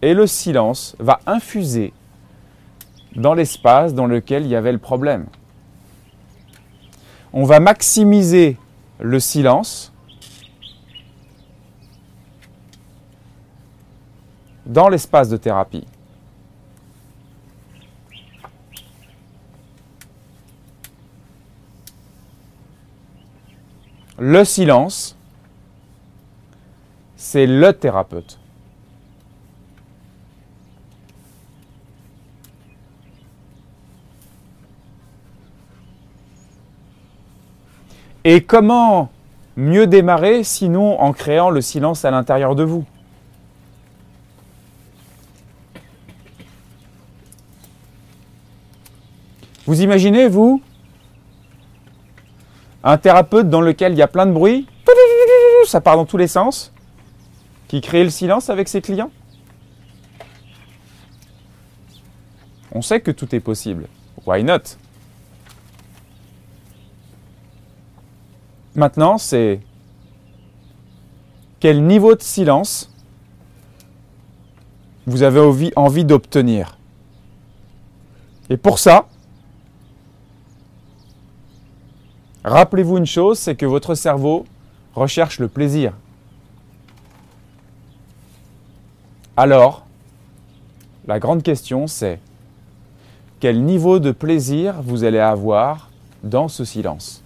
et 0.00 0.14
le 0.14 0.26
silence 0.26 0.96
va 0.98 1.20
infuser 1.26 1.92
dans 3.16 3.34
l'espace 3.34 3.92
dans 3.92 4.06
lequel 4.06 4.44
il 4.44 4.48
y 4.48 4.56
avait 4.56 4.72
le 4.72 4.78
problème. 4.78 5.26
On 7.34 7.44
va 7.44 7.60
maximiser 7.60 8.56
le 8.98 9.20
silence 9.20 9.93
dans 14.66 14.88
l'espace 14.88 15.28
de 15.28 15.36
thérapie. 15.36 15.86
Le 24.18 24.44
silence, 24.44 25.16
c'est 27.16 27.46
le 27.46 27.72
thérapeute. 27.72 28.38
Et 38.26 38.42
comment 38.42 39.10
mieux 39.56 39.86
démarrer 39.86 40.44
sinon 40.44 40.98
en 41.00 41.12
créant 41.12 41.50
le 41.50 41.60
silence 41.60 42.04
à 42.04 42.10
l'intérieur 42.10 42.54
de 42.54 42.62
vous? 42.62 42.84
Vous 49.66 49.80
imaginez, 49.82 50.28
vous, 50.28 50.62
un 52.82 52.98
thérapeute 52.98 53.48
dans 53.48 53.62
lequel 53.62 53.92
il 53.92 53.98
y 53.98 54.02
a 54.02 54.08
plein 54.08 54.26
de 54.26 54.32
bruit, 54.32 54.66
ça 55.66 55.80
part 55.80 55.96
dans 55.96 56.04
tous 56.04 56.18
les 56.18 56.28
sens, 56.28 56.72
qui 57.68 57.80
crée 57.80 58.04
le 58.04 58.10
silence 58.10 58.50
avec 58.50 58.68
ses 58.68 58.82
clients? 58.82 59.10
On 62.72 62.82
sait 62.82 63.00
que 63.00 63.10
tout 63.10 63.34
est 63.34 63.40
possible. 63.40 63.88
Why 64.26 64.44
not? 64.44 64.76
Maintenant, 68.74 69.16
c'est 69.16 69.60
quel 71.60 71.82
niveau 71.84 72.14
de 72.14 72.22
silence 72.22 72.92
vous 75.06 75.22
avez 75.22 75.72
envie 75.76 76.04
d'obtenir. 76.04 76.76
Et 78.50 78.56
pour 78.56 78.78
ça, 78.78 79.06
rappelez-vous 82.44 82.98
une 82.98 83.06
chose, 83.06 83.38
c'est 83.38 83.56
que 83.56 83.66
votre 83.66 83.94
cerveau 83.94 84.44
recherche 84.94 85.38
le 85.38 85.48
plaisir. 85.48 85.92
Alors, 89.36 89.84
la 91.06 91.18
grande 91.18 91.42
question 91.42 91.86
c'est 91.86 92.20
quel 93.40 93.62
niveau 93.62 93.98
de 93.98 94.10
plaisir 94.10 94.80
vous 94.80 95.04
allez 95.04 95.18
avoir 95.18 95.90
dans 96.22 96.48
ce 96.48 96.64
silence? 96.64 97.22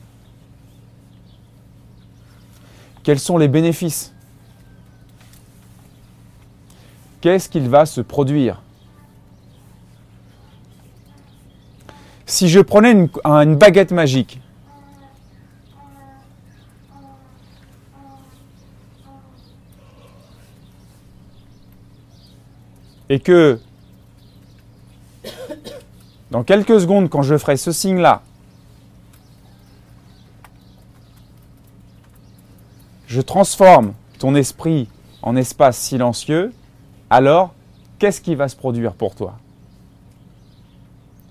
Quels 3.04 3.20
sont 3.20 3.38
les 3.38 3.46
bénéfices? 3.46 4.12
Qu'est-ce 7.20 7.48
qu'il 7.48 7.68
va 7.68 7.86
se 7.86 8.00
produire? 8.00 8.60
Si 12.26 12.48
je 12.48 12.60
prenais 12.60 12.90
une, 12.92 13.56
baguette 13.56 13.92
magique, 13.92 14.40
et 23.08 23.20
que 23.20 23.60
dans 26.30 26.44
quelques 26.44 26.80
secondes, 26.80 27.08
quand 27.08 27.22
je 27.22 27.38
ferai 27.38 27.56
ce 27.56 27.72
signe-là, 27.72 28.22
je 33.06 33.20
transforme 33.20 33.94
ton 34.18 34.34
esprit 34.34 34.88
en 35.22 35.36
espace 35.36 35.78
silencieux, 35.78 36.52
alors 37.08 37.54
qu'est-ce 37.98 38.20
qui 38.20 38.34
va 38.34 38.48
se 38.48 38.56
produire 38.56 38.92
pour 38.92 39.14
toi? 39.14 39.38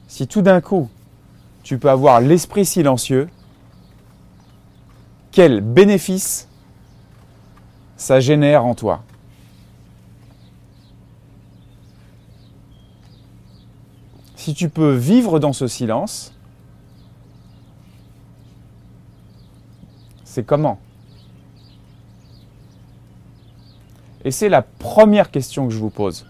Si 0.08 0.28
tout 0.28 0.42
d'un 0.42 0.62
coup, 0.62 0.90
tu 1.64 1.78
peux 1.78 1.90
avoir 1.90 2.22
l'esprit 2.22 2.66
silencieux, 2.66 3.30
quel 5.32 5.62
bénéfice 5.62 6.48
ça 7.98 8.20
génère 8.20 8.66
en 8.66 8.74
toi? 8.74 9.04
Si 14.48 14.54
tu 14.54 14.70
peux 14.70 14.94
vivre 14.94 15.40
dans 15.40 15.52
ce 15.52 15.68
silence, 15.68 16.34
c'est 20.24 20.46
comment? 20.46 20.80
Et 24.24 24.32
c'est 24.32 24.48
la 24.48 24.62
première 24.62 25.32
question 25.32 25.68
que 25.68 25.74
je 25.74 25.80
vous 25.80 25.90
pose. 25.90 26.26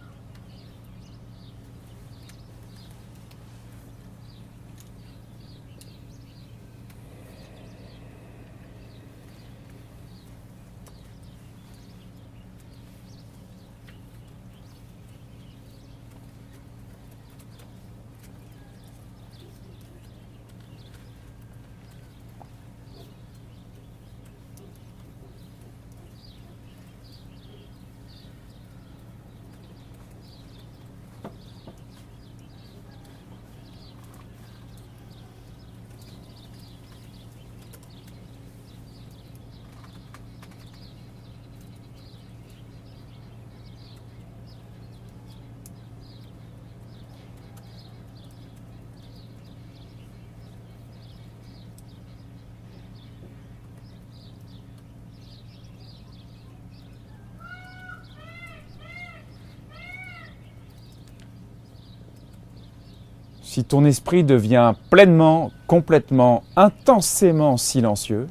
Si 63.58 63.64
ton 63.64 63.86
esprit 63.86 64.24
devient 64.24 64.76
pleinement, 64.92 65.52
complètement, 65.66 66.44
intensément 66.56 67.58
silencieux, 67.58 68.28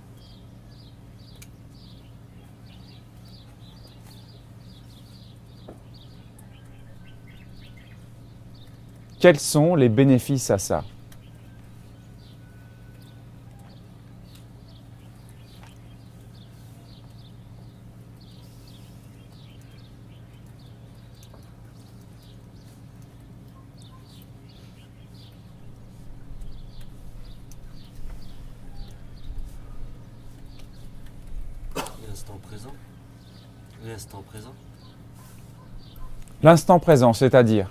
quels 9.19 9.41
sont 9.41 9.75
les 9.75 9.89
bénéfices 9.89 10.49
à 10.53 10.59
ça? 10.59 10.85
L'instant 36.43 36.79
présent, 36.79 37.13
c'est-à-dire 37.13 37.71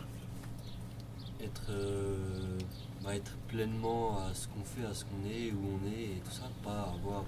être, 1.43 1.69
euh, 1.69 2.57
bah, 3.03 3.15
être 3.15 3.31
pleinement 3.47 4.17
à 4.17 4.33
ce 4.33 4.47
qu'on 4.47 4.63
fait, 4.63 4.87
à 4.89 4.93
ce 4.93 5.05
qu'on 5.05 5.29
est, 5.29 5.51
où 5.51 5.79
on 5.79 5.87
est, 5.87 6.03
et 6.03 6.21
tout 6.25 6.31
ça, 6.31 6.43
pas 6.63 6.91
avoir 6.97 7.23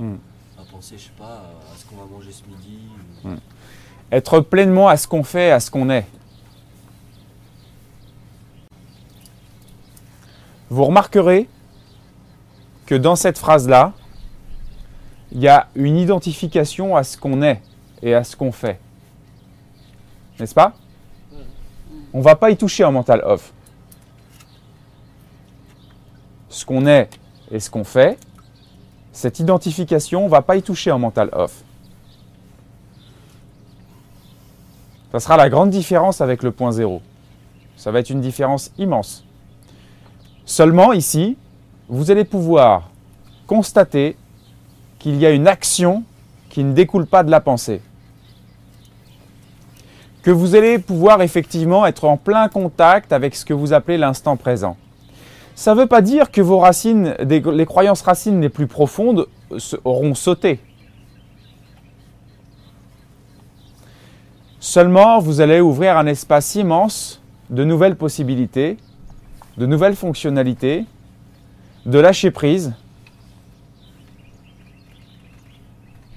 euh, 0.00 0.02
hmm. 0.02 0.18
à 0.60 0.64
penser, 0.70 0.96
je 0.98 1.04
sais 1.04 1.10
pas, 1.18 1.50
à 1.72 1.76
ce 1.76 1.86
qu'on 1.86 1.96
va 1.96 2.04
manger 2.04 2.32
ce 2.32 2.42
midi. 2.44 2.80
Hmm. 3.24 3.36
Être 4.12 4.40
pleinement 4.40 4.88
à 4.88 4.96
ce 4.96 5.08
qu'on 5.08 5.24
fait, 5.24 5.50
à 5.50 5.58
ce 5.58 5.70
qu'on 5.70 5.88
est. 5.88 6.06
Vous 10.68 10.84
remarquerez 10.84 11.48
que 12.86 12.94
dans 12.94 13.16
cette 13.16 13.38
phrase-là, 13.38 13.92
il 15.32 15.40
y 15.40 15.48
a 15.48 15.68
une 15.74 15.96
identification 15.96 16.94
à 16.94 17.04
ce 17.04 17.16
qu'on 17.16 17.42
est 17.42 17.60
et 18.02 18.14
à 18.14 18.22
ce 18.22 18.36
qu'on 18.36 18.52
fait. 18.52 18.78
N'est-ce 20.38 20.54
pas 20.54 20.74
on 22.14 22.18
ne 22.18 22.22
va 22.22 22.36
pas 22.36 22.50
y 22.50 22.56
toucher 22.56 22.84
en 22.84 22.92
mental 22.92 23.22
off. 23.26 23.52
Ce 26.48 26.64
qu'on 26.64 26.86
est 26.86 27.10
et 27.50 27.58
ce 27.58 27.68
qu'on 27.68 27.82
fait, 27.82 28.16
cette 29.10 29.40
identification, 29.40 30.22
on 30.22 30.26
ne 30.26 30.30
va 30.30 30.40
pas 30.40 30.54
y 30.54 30.62
toucher 30.62 30.92
en 30.92 31.00
mental 31.00 31.28
off. 31.32 31.64
Ça 35.10 35.18
sera 35.18 35.36
la 35.36 35.50
grande 35.50 35.70
différence 35.70 36.20
avec 36.20 36.44
le 36.44 36.52
point 36.52 36.70
zéro. 36.70 37.02
Ça 37.76 37.90
va 37.90 37.98
être 37.98 38.10
une 38.10 38.20
différence 38.20 38.70
immense. 38.78 39.24
Seulement 40.44 40.92
ici, 40.92 41.36
vous 41.88 42.12
allez 42.12 42.24
pouvoir 42.24 42.90
constater 43.48 44.16
qu'il 45.00 45.16
y 45.16 45.26
a 45.26 45.30
une 45.30 45.48
action 45.48 46.04
qui 46.48 46.62
ne 46.62 46.72
découle 46.72 47.06
pas 47.06 47.24
de 47.24 47.30
la 47.32 47.40
pensée. 47.40 47.80
Que 50.24 50.30
vous 50.30 50.54
allez 50.54 50.78
pouvoir 50.78 51.20
effectivement 51.20 51.84
être 51.84 52.06
en 52.06 52.16
plein 52.16 52.48
contact 52.48 53.12
avec 53.12 53.36
ce 53.36 53.44
que 53.44 53.52
vous 53.52 53.74
appelez 53.74 53.98
l'instant 53.98 54.38
présent. 54.38 54.78
Ça 55.54 55.74
ne 55.74 55.80
veut 55.80 55.86
pas 55.86 56.00
dire 56.00 56.30
que 56.30 56.40
vos 56.40 56.58
racines, 56.58 57.14
les 57.20 57.66
croyances 57.66 58.00
racines 58.00 58.40
les 58.40 58.48
plus 58.48 58.66
profondes 58.66 59.28
auront 59.84 60.14
sauté. 60.14 60.60
Seulement, 64.60 65.18
vous 65.18 65.42
allez 65.42 65.60
ouvrir 65.60 65.98
un 65.98 66.06
espace 66.06 66.54
immense 66.54 67.20
de 67.50 67.62
nouvelles 67.62 67.96
possibilités, 67.96 68.78
de 69.58 69.66
nouvelles 69.66 69.94
fonctionnalités, 69.94 70.86
de 71.84 71.98
lâcher 71.98 72.30
prise. 72.30 72.72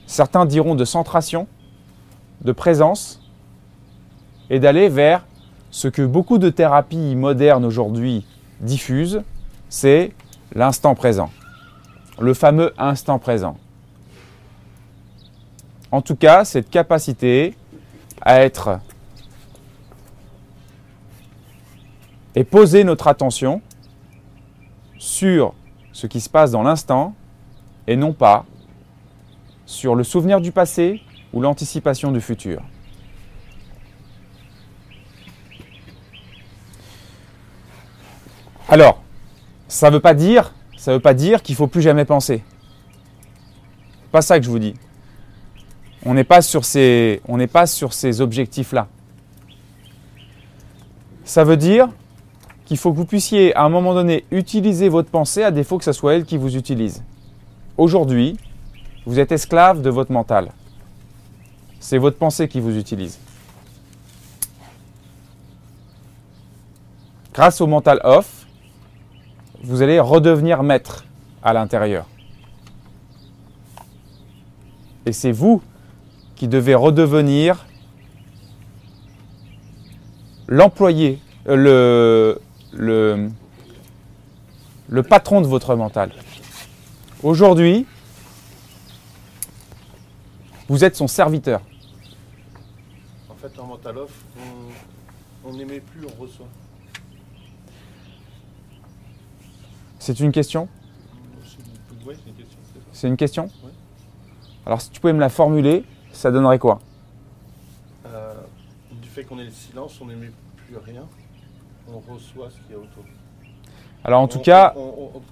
Certains 0.05 0.45
diront 0.45 0.75
de 0.75 0.85
centration, 0.85 1.45
de 2.45 2.53
présence, 2.53 3.21
et 4.49 4.59
d'aller 4.59 4.89
vers 4.89 5.25
ce 5.71 5.87
que 5.87 6.01
beaucoup 6.01 6.37
de 6.37 6.49
thérapies 6.49 7.15
modernes 7.15 7.65
aujourd'hui 7.65 8.25
diffusent, 8.61 9.21
c'est 9.69 10.13
l'instant 10.53 10.95
présent, 10.95 11.29
le 12.19 12.33
fameux 12.33 12.73
instant 12.77 13.19
présent. 13.19 13.57
En 15.91 16.01
tout 16.01 16.15
cas, 16.15 16.45
cette 16.45 16.69
capacité 16.69 17.55
à 18.21 18.41
être 18.41 18.79
et 22.35 22.43
poser 22.43 22.83
notre 22.83 23.07
attention 23.07 23.61
sur 24.97 25.53
ce 25.91 26.07
qui 26.07 26.19
se 26.19 26.29
passe 26.29 26.51
dans 26.51 26.63
l'instant 26.63 27.15
et 27.87 27.95
non 27.95 28.13
pas 28.13 28.45
sur 29.65 29.95
le 29.95 30.03
souvenir 30.03 30.41
du 30.41 30.51
passé 30.51 31.01
ou 31.33 31.41
l'anticipation 31.41 32.11
du 32.11 32.21
futur. 32.21 32.61
Alors, 38.69 39.01
ça 39.67 39.89
ne 39.89 39.95
veut 39.95 40.01
pas 40.01 40.13
dire, 40.13 40.53
ça 40.75 40.97
veut 40.97 41.39
qu'il 41.41 41.55
faut 41.55 41.67
plus 41.67 41.81
jamais 41.81 42.05
penser. 42.05 42.43
Pas 44.11 44.21
ça 44.21 44.39
que 44.39 44.45
je 44.45 44.49
vous 44.49 44.59
dis. 44.59 44.73
On 46.05 46.13
n'est 46.13 46.23
pas 46.23 46.41
sur 46.41 46.65
ces, 46.65 47.21
on 47.27 47.37
n'est 47.37 47.47
pas 47.47 47.65
sur 47.65 47.93
ces 47.93 48.21
objectifs-là. 48.21 48.87
Ça 51.23 51.43
veut 51.43 51.57
dire 51.57 51.89
qu'il 52.65 52.77
faut 52.77 52.91
que 52.91 52.97
vous 52.97 53.05
puissiez 53.05 53.55
à 53.55 53.63
un 53.63 53.69
moment 53.69 53.93
donné 53.93 54.25
utiliser 54.31 54.89
votre 54.89 55.09
pensée 55.09 55.43
à 55.43 55.51
défaut 55.51 55.77
que 55.77 55.83
ce 55.85 55.93
soit 55.93 56.15
elle 56.15 56.25
qui 56.25 56.37
vous 56.37 56.55
utilise. 56.55 57.03
Aujourd'hui, 57.77 58.37
vous 59.05 59.19
êtes 59.19 59.31
esclave 59.31 59.81
de 59.81 59.89
votre 59.89 60.11
mental. 60.11 60.51
C'est 61.79 61.97
votre 61.97 62.17
pensée 62.17 62.47
qui 62.47 62.59
vous 62.59 62.77
utilise. 62.77 63.19
Grâce 67.33 67.61
au 67.61 67.67
mental 67.67 68.01
off, 68.03 68.36
vous 69.67 69.81
allez 69.81 69.99
redevenir 69.99 70.63
maître 70.63 71.03
à 71.43 71.51
l'intérieur. 71.51 72.05
Et 75.05 75.11
c'est 75.11 75.33
vous 75.33 75.61
qui 76.37 76.47
devait 76.47 76.73
redevenir 76.73 77.65
l'employé, 80.47 81.19
euh, 81.49 82.35
le, 82.71 83.29
patron 85.03 85.41
de 85.41 85.47
votre 85.47 85.75
mental. 85.75 86.13
Aujourd'hui, 87.21 87.85
vous 90.69 90.85
êtes 90.85 90.95
son 90.95 91.07
serviteur. 91.07 91.61
En 93.29 93.35
fait, 93.35 93.59
en 93.59 93.65
mental 93.65 93.97
off, 93.97 94.11
on 95.43 95.53
n'aimait 95.53 95.81
plus, 95.81 96.05
on 96.05 96.21
reçoit. 96.21 96.47
C'est 100.07 100.21
une 100.21 100.31
question 100.31 100.69
Oui, 102.05 102.15
c'est 102.15 102.29
une 102.29 102.35
question. 102.37 102.59
C'est 102.93 103.07
une 103.09 103.17
question 103.17 103.49
Alors, 104.65 104.79
si 104.79 104.89
tu 104.89 105.01
pouvais 105.01 105.11
me 105.11 105.19
la 105.19 105.27
formuler, 105.27 105.83
ça 106.13 106.31
donnerait 106.31 106.59
quoi? 106.59 106.79
Euh, 108.05 108.33
Du 109.01 109.09
fait 109.09 109.25
qu'on 109.25 109.37
ait 109.37 109.43
le 109.43 109.51
silence, 109.51 109.99
on 110.01 110.05
n'émet 110.05 110.31
plus 110.65 110.77
rien, 110.77 111.01
on 111.93 111.99
reçoit 112.13 112.49
ce 112.49 112.55
qu'il 112.61 112.71
y 112.71 112.75
a 112.75 112.77
autour. 112.77 113.03
Alors 114.05 114.21
en 114.21 114.29
tout 114.29 114.39
cas... 114.39 114.73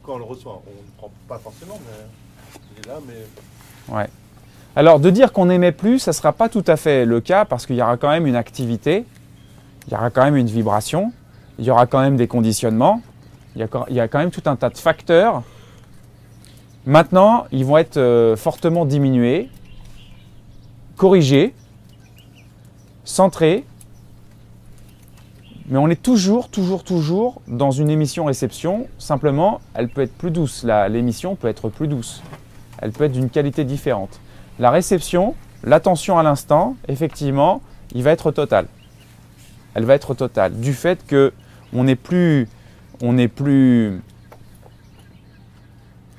quand 0.04 0.16
on 0.16 0.18
le 0.18 0.26
reçoit, 0.26 0.62
on 0.68 0.70
ne 0.70 0.98
prend 0.98 1.12
pas 1.30 1.40
forcément, 1.40 1.80
mais 1.88 2.60
il 2.74 2.84
est 2.84 2.88
là, 2.90 3.00
mais... 3.08 3.96
Ouais. 3.96 4.10
Alors 4.76 5.00
de 5.00 5.10
dire 5.10 5.32
qu'on 5.32 5.46
n'aimait 5.46 5.72
plus, 5.72 6.00
ça 6.00 6.12
ne 6.12 6.16
sera 6.16 6.34
pas 6.34 6.50
tout 6.50 6.66
à 6.68 6.76
fait 6.76 7.06
le 7.06 7.22
cas 7.22 7.46
parce 7.46 7.66
qu'il 7.66 7.78
y 7.78 7.82
aura 7.82 7.96
quand 7.96 8.10
même 8.10 8.28
une 8.28 8.36
activité, 8.36 9.06
il 9.88 9.94
y 9.94 9.96
aura 9.96 10.10
quand 10.10 10.26
même 10.26 10.36
une 10.36 10.48
vibration, 10.48 11.14
il 11.60 11.64
y 11.64 11.72
aura 11.72 11.86
quand 11.86 12.02
même 12.02 12.18
des 12.18 12.28
conditionnements, 12.28 13.02
il 13.56 13.62
y 13.62 14.00
a, 14.00 14.08
quand 14.08 14.20
même 14.20 14.32
tout 14.32 14.44
un 14.46 14.56
tas 14.56 14.70
de 14.70 14.78
facteurs. 14.78 15.44
Maintenant, 16.86 17.46
ils 17.52 17.66
vont 17.66 17.78
être 17.78 17.98
euh, 17.98 18.36
fortement 18.36 18.86
diminués 18.86 19.50
corrigé, 20.98 21.54
centré, 23.04 23.66
mais 25.68 25.78
on 25.78 25.90
est 25.90 26.02
toujours, 26.02 26.50
toujours, 26.50 26.84
toujours 26.84 27.42
dans 27.48 27.72
une 27.72 27.90
émission 27.90 28.26
réception. 28.26 28.88
Simplement, 28.98 29.62
elle 29.74 29.90
peut 29.90 30.02
être 30.02 30.14
plus 30.14 30.32
douce. 30.32 30.64
L'émission 30.90 31.36
peut 31.36 31.48
être 31.48 31.70
plus 31.70 31.88
douce. 31.88 32.22
Elle 32.80 32.92
peut 32.92 33.06
être 33.06 33.14
d'une 33.14 33.30
qualité 33.30 33.64
différente. 33.64 34.20
La 34.60 34.70
réception, 34.70 35.34
l'attention 35.64 36.20
à 36.20 36.24
l'instant, 36.24 36.76
effectivement, 36.88 37.62
il 37.94 38.04
va 38.04 38.12
être 38.12 38.32
total. 38.32 38.68
Elle 39.74 39.86
va 39.86 39.96
être 39.96 40.14
totale. 40.14 40.60
Du 40.60 40.74
fait 40.74 41.06
que 41.06 41.34
on 41.74 41.84
n'est 41.84 41.96
plus, 41.96 42.48
on 43.02 43.18
est 43.18 43.28
plus 43.28 44.02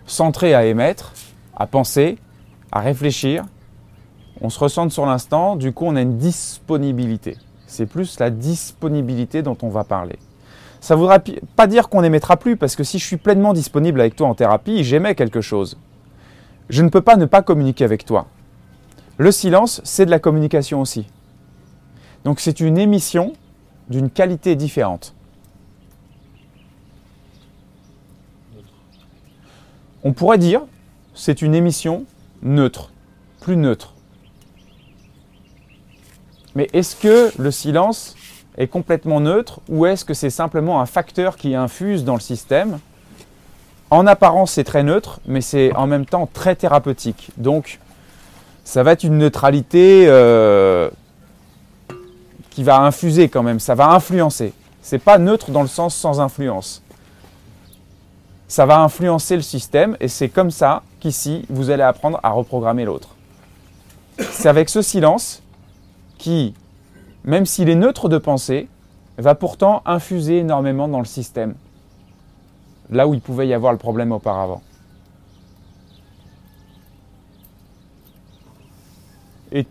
centré 0.07 0.55
à 0.55 0.65
émettre, 0.67 1.13
à 1.57 1.67
penser, 1.67 2.19
à 2.73 2.81
réfléchir, 2.81 3.45
on 4.41 4.51
se 4.51 4.59
ressent 4.59 4.89
sur 4.91 5.07
l'instant, 5.07 5.57
du 5.57 5.73
coup 5.73 5.87
on 5.87 5.97
a 5.97 6.03
une 6.03 6.19
disponibilité. 6.19 7.37
C'est 7.67 7.87
plus 7.87 8.19
la 8.21 8.31
disponibilité 8.31 9.43
dont 9.43 9.57
on 9.63 9.69
va 9.69 9.85
parler. 9.85 10.19
Ça 10.81 10.95
ne 10.95 11.01
voudra 11.01 11.19
pas 11.57 11.67
dire 11.67 11.89
qu'on 11.89 12.03
n'émettra 12.03 12.37
plus, 12.37 12.57
parce 12.57 12.77
que 12.77 12.85
si 12.85 13.01
je 13.01 13.05
suis 13.05 13.17
pleinement 13.17 13.53
disponible 13.53 14.01
avec 14.01 14.15
toi 14.15 14.29
en 14.29 14.35
thérapie, 14.35 14.85
j'émets 14.85 15.17
quelque 15.17 15.41
chose. 15.41 15.77
Je 16.69 16.83
ne 16.83 16.91
peux 16.91 17.01
pas 17.01 17.17
ne 17.17 17.25
pas 17.25 17.43
communiquer 17.43 17.85
avec 17.85 18.05
toi. 18.05 18.27
Le 19.19 19.33
silence, 19.33 19.81
c'est 19.83 20.07
de 20.07 20.11
la 20.13 20.21
communication 20.21 20.81
aussi. 20.81 21.09
Donc 22.25 22.39
c'est 22.39 22.61
une 22.61 22.79
émission 22.79 23.33
d'une 23.89 24.11
qualité 24.11 24.55
différente. 24.55 25.16
On 30.07 30.13
pourrait 30.13 30.39
dire, 30.39 30.61
c'est 31.17 31.43
une 31.43 31.53
émission 31.53 32.05
neutre, 32.41 32.93
plus 33.41 33.57
neutre. 33.57 33.93
Mais 36.55 36.69
est-ce 36.73 36.95
que 36.95 37.33
le 37.37 37.51
silence 37.51 38.15
est 38.57 38.69
complètement 38.69 39.19
neutre 39.19 39.59
ou 39.69 39.85
est-ce 39.85 40.05
que 40.05 40.15
c'est 40.15 40.31
simplement 40.31 40.81
un 40.81 40.87
facteur 40.87 41.37
qui 41.37 41.57
infuse 41.57 42.05
dans 42.05 42.15
le 42.15 42.21
système? 42.21 42.79
En 43.91 44.07
apparence, 44.07 44.53
c'est 44.53 44.63
très 44.63 44.85
neutre, 44.85 45.19
mais 45.27 45.41
c'est 45.41 45.75
en 45.75 45.89
même 45.89 46.07
temps 46.07 46.29
très 46.33 46.55
thérapeutique. 46.55 47.31
Donc, 47.37 47.81
ça 48.63 48.85
va 48.85 48.93
être 48.93 49.03
une 49.03 49.19
neutralité 49.19 50.05
euh, 50.07 50.89
qui 52.51 52.63
va 52.63 52.79
infuser 52.79 53.29
quand 53.29 53.43
même, 53.43 53.59
ça 53.59 53.75
va 53.75 53.89
influencer. 53.89 54.53
C'est 54.83 55.01
pas 55.01 55.19
neutre 55.19 55.51
dans 55.51 55.63
le 55.63 55.69
sens 55.69 55.97
sans 55.97 56.21
influence. 56.21 56.81
Ça 58.49 58.65
va 58.65 58.81
influencer 58.81 59.37
le 59.37 59.43
système 59.43 59.97
et 60.01 60.09
c'est 60.09 60.29
comme 60.29 60.51
ça 60.51 60.83
qu'ici, 61.01 61.45
vous 61.49 61.71
allez 61.71 61.83
apprendre 61.83 62.21
à 62.23 62.31
reprogrammer 62.31 62.85
l'autre. 62.85 63.17
C'est 64.19 64.49
avec 64.49 64.69
ce 64.69 64.83
silence 64.83 65.43
qui, 66.19 66.55
même 67.25 67.45
s'il 67.45 67.69
est 67.69 67.75
neutre 67.75 68.09
de 68.09 68.19
pensée, 68.19 68.69
va 69.19 69.35
pourtant 69.35 69.83
infuser 69.85 70.39
énormément 70.39 70.89
dans 70.89 70.99
le 70.99 71.07
système, 71.07 71.55
là 72.91 73.07
où 73.09 73.15
il 73.15 73.21
pouvait 73.21 73.49
y 73.49 73.55
avoir 73.55 73.73
le 73.73 73.79
problème 73.79 74.13
auparavant. 74.13 74.63
Et, 79.53 79.67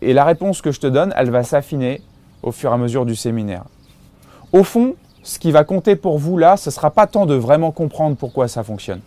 et, 0.00 0.12
la 0.12 0.24
réponse 0.24 0.62
que 0.62 0.70
je 0.70 0.80
te 0.80 0.86
donne, 0.86 1.12
elle 1.16 1.30
va 1.30 1.42
s'affiner 1.42 2.02
au 2.42 2.52
fur 2.52 2.70
et 2.70 2.74
à 2.74 2.76
mesure 2.76 3.06
du 3.06 3.16
séminaire. 3.16 3.64
Au 4.52 4.62
fond, 4.62 4.94
ce 5.24 5.38
qui 5.38 5.50
va 5.50 5.64
compter 5.64 5.96
pour 5.96 6.18
vous 6.18 6.36
là, 6.36 6.56
ce 6.56 6.68
ne 6.68 6.72
sera 6.72 6.90
pas 6.90 7.06
tant 7.06 7.26
de 7.26 7.34
vraiment 7.34 7.72
comprendre 7.72 8.14
pourquoi 8.14 8.46
ça 8.46 8.62
fonctionne. 8.62 9.00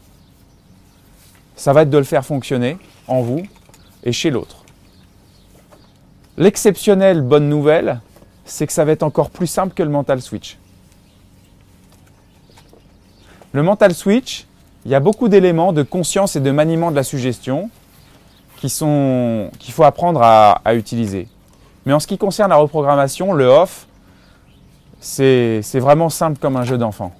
Ça 1.56 1.74
va 1.74 1.84
être 1.84 1.92
de 1.92 1.98
le 1.98 2.04
faire 2.04 2.26
fonctionner 2.26 2.78
en 3.08 3.22
vous 3.22 3.44
et 4.04 4.12
chez 4.12 4.32
l'autre. 4.32 4.58
L'exceptionnelle 6.38 7.22
bonne 7.22 7.48
nouvelle, 7.48 8.00
c'est 8.46 8.66
que 8.66 8.74
ça 8.74 8.84
va 8.84 8.92
être 8.92 9.04
encore 9.04 9.30
plus 9.30 9.48
simple 9.48 9.74
que 9.74 9.84
le 9.84 9.90
mental 9.90 10.22
switch. 10.22 10.58
Le 13.52 13.64
mental 13.64 13.94
switch, 13.94 14.46
il 14.86 14.92
y 14.92 14.96
a 14.96 15.00
beaucoup 15.00 15.30
d'éléments 15.30 15.72
de 15.72 15.84
conscience 15.84 16.36
et 16.36 16.40
de 16.40 16.52
maniement 16.52 16.90
de 16.90 16.96
la 16.96 17.04
suggestion 17.04 17.70
qui 18.58 18.70
sont 18.70 19.52
qu'il 19.60 19.74
faut 19.74 19.84
apprendre 19.84 20.22
à, 20.24 20.62
à, 20.66 20.74
utiliser. 20.74 21.28
Mais 21.86 21.94
en 21.94 22.00
ce 22.00 22.08
qui 22.08 22.18
concerne 22.18 22.50
la 22.50 22.56
reprogrammation, 22.56 23.34
le 23.34 23.46
off, 23.46 23.87
c'est 25.00 25.62
vraiment 25.80 26.10
simple 26.10 26.40
comme 26.40 26.58
un 26.58 26.64
jeu 26.64 26.78
d'enfant. 26.78 27.14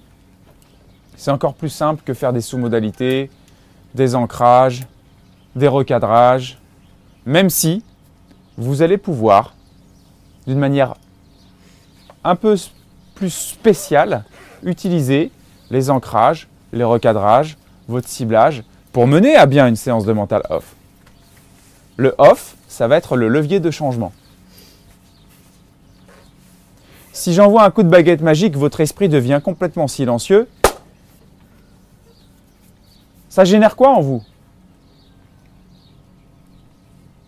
C'est 1.16 1.32
encore 1.32 1.54
plus 1.54 1.70
simple 1.70 2.02
que 2.06 2.14
faire 2.14 2.34
des 2.34 2.42
sous-modalités, 2.42 3.30
des 3.96 4.16
ancrages, 4.16 4.86
des 5.56 5.68
recadrages, 5.68 6.60
même 7.26 7.50
si 7.50 7.84
vous 8.58 8.82
allez 8.82 8.98
pouvoir, 8.98 9.54
d'une 10.46 10.60
manière 10.60 10.96
un 12.24 12.36
peu 12.36 12.56
plus 13.16 13.30
spéciale, 13.30 14.24
utiliser 14.64 15.32
les 15.70 15.90
ancrages, 15.90 16.48
les 16.74 16.84
recadrages, 16.84 17.58
votre 17.88 18.08
ciblage, 18.08 18.64
pour 18.92 19.08
mener 19.08 19.36
à 19.36 19.46
bien 19.46 19.68
une 19.68 19.76
séance 19.76 20.06
de 20.06 20.14
mental 20.14 20.44
off. 20.50 20.76
Le 21.96 22.14
off, 22.18 22.56
ça 22.68 22.88
va 22.88 22.98
être 22.98 23.16
le 23.16 23.28
levier 23.28 23.60
de 23.60 23.72
changement. 23.72 24.12
Si 27.18 27.34
j'envoie 27.34 27.64
un 27.64 27.72
coup 27.72 27.82
de 27.82 27.90
baguette 27.90 28.22
magique, 28.22 28.56
votre 28.56 28.80
esprit 28.80 29.10
devient 29.10 29.42
complètement 29.44 29.88
silencieux. 29.88 30.48
Ça 33.28 33.44
génère 33.44 33.76
quoi 33.76 33.90
en 33.90 34.02
vous? 34.02 34.24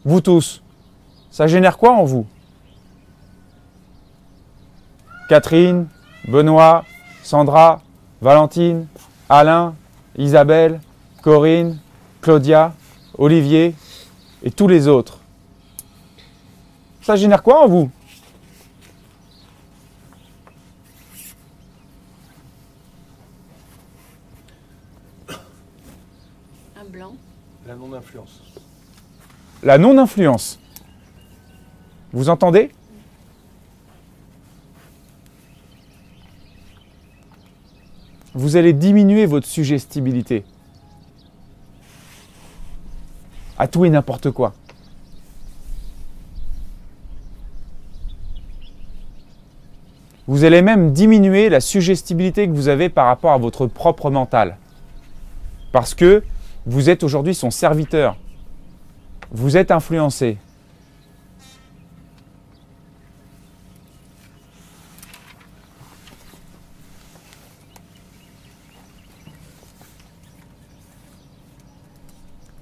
Vous 0.06 0.22
tous, 0.22 0.62
ça 1.32 1.48
génère 1.48 1.80
quoi 1.80 1.94
en 1.94 2.04
vous? 2.04 2.28
Catherine, 5.28 5.88
Benoît, 6.28 6.86
Sandra, 7.24 7.82
Valentine, 8.22 8.86
Alain, 9.28 9.74
Isabelle, 10.16 10.82
Corinne, 11.24 11.80
Claudia, 12.22 12.76
Olivier 13.18 13.74
et 14.44 14.52
tous 14.52 14.68
les 14.68 14.88
autres. 14.88 15.18
Ça 17.02 17.16
génère 17.16 17.42
quoi 17.42 17.64
en 17.64 17.68
vous 17.68 17.90
Un 26.80 26.86
blanc. 26.86 27.16
La 27.68 27.76
La 29.64 29.78
non-influence. 29.78 30.60
Vous 32.12 32.30
entendez? 32.30 32.72
Vous 38.34 38.56
allez 38.56 38.74
diminuer 38.74 39.26
votre 39.26 39.48
suggestibilité 39.48 40.46
à 43.58 43.68
tout 43.68 43.84
et 43.84 43.90
n'importe 43.90 44.32
quoi. 44.32 44.54
Vous 50.28 50.44
allez 50.44 50.62
même 50.62 50.94
diminuer 50.94 51.50
la 51.50 51.60
suggestibilité 51.60 52.48
que 52.48 52.54
vous 52.54 52.70
avez 52.70 52.88
par 52.88 53.08
rapport 53.08 53.32
à 53.34 53.38
votre 53.38 53.68
propre 53.68 54.10
mental. 54.12 54.58
Parce 55.72 55.94
que 55.94 56.24
vous 56.70 56.88
êtes 56.92 57.02
aujourd'hui 57.04 57.34
son 57.34 57.50
serviteur. 57.50 58.16
Vous 59.32 59.58
êtes 59.58 59.72
influencé. 59.72 60.38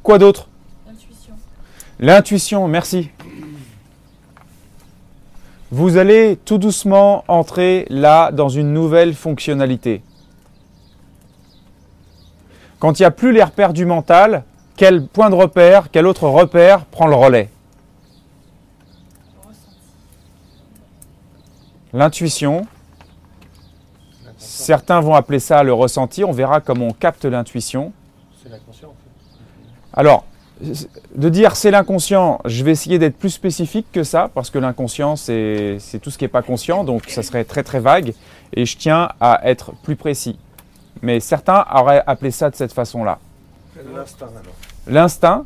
Quoi 0.03 0.17
d'autre? 0.17 0.47
L'intuition. 0.87 1.33
L'intuition, 1.99 2.67
merci. 2.69 3.09
Vous 5.69 5.97
allez 5.97 6.39
tout 6.45 6.57
doucement 6.57 7.25
entrer 7.27 7.85
là 7.89 8.31
dans 8.31 8.47
une 8.47 8.71
nouvelle 8.71 9.13
fonctionnalité. 9.13 10.01
Quand 12.79 12.99
il 12.99 13.01
n'y 13.01 13.07
a 13.07 13.11
plus 13.11 13.31
les 13.31 13.43
repères 13.43 13.73
du 13.73 13.85
mental, 13.85 14.43
quel 14.75 15.05
point 15.05 15.29
de 15.29 15.35
repère, 15.35 15.89
quel 15.91 16.05
autre 16.05 16.27
repère 16.27 16.85
prend 16.85 17.07
le 17.07 17.15
relais 17.15 17.49
L'intuition. 21.93 22.67
Certains 24.37 24.99
vont 24.99 25.15
appeler 25.15 25.39
ça 25.39 25.63
le 25.63 25.73
ressenti. 25.73 26.23
On 26.23 26.31
verra 26.31 26.61
comment 26.61 26.87
on 26.87 26.93
capte 26.93 27.25
l'intuition. 27.25 27.91
C'est 28.43 28.49
l'inconscient. 28.49 28.93
Alors, 29.93 30.25
de 30.61 31.29
dire 31.29 31.55
c'est 31.55 31.71
l'inconscient, 31.71 32.39
je 32.45 32.63
vais 32.63 32.71
essayer 32.71 32.99
d'être 32.99 33.17
plus 33.17 33.29
spécifique 33.29 33.87
que 33.91 34.03
ça, 34.03 34.29
parce 34.33 34.51
que 34.51 34.59
l'inconscient, 34.59 35.15
c'est 35.15 35.79
tout 36.01 36.11
ce 36.11 36.17
qui 36.17 36.25
n'est 36.25 36.29
pas 36.29 36.43
conscient, 36.43 36.83
donc 36.83 37.09
ça 37.09 37.23
serait 37.23 37.45
très 37.45 37.63
très 37.63 37.79
vague, 37.79 38.13
et 38.53 38.65
je 38.65 38.77
tiens 38.77 39.09
à 39.19 39.41
être 39.49 39.71
plus 39.83 39.95
précis. 39.95 40.37
Mais 41.01 41.19
certains 41.19 41.65
auraient 41.73 42.03
appelé 42.07 42.31
ça 42.31 42.49
de 42.49 42.55
cette 42.55 42.73
façon-là. 42.73 43.19
L'instinct 43.93 44.27
alors. 44.27 44.55
L'instinct, 44.87 45.45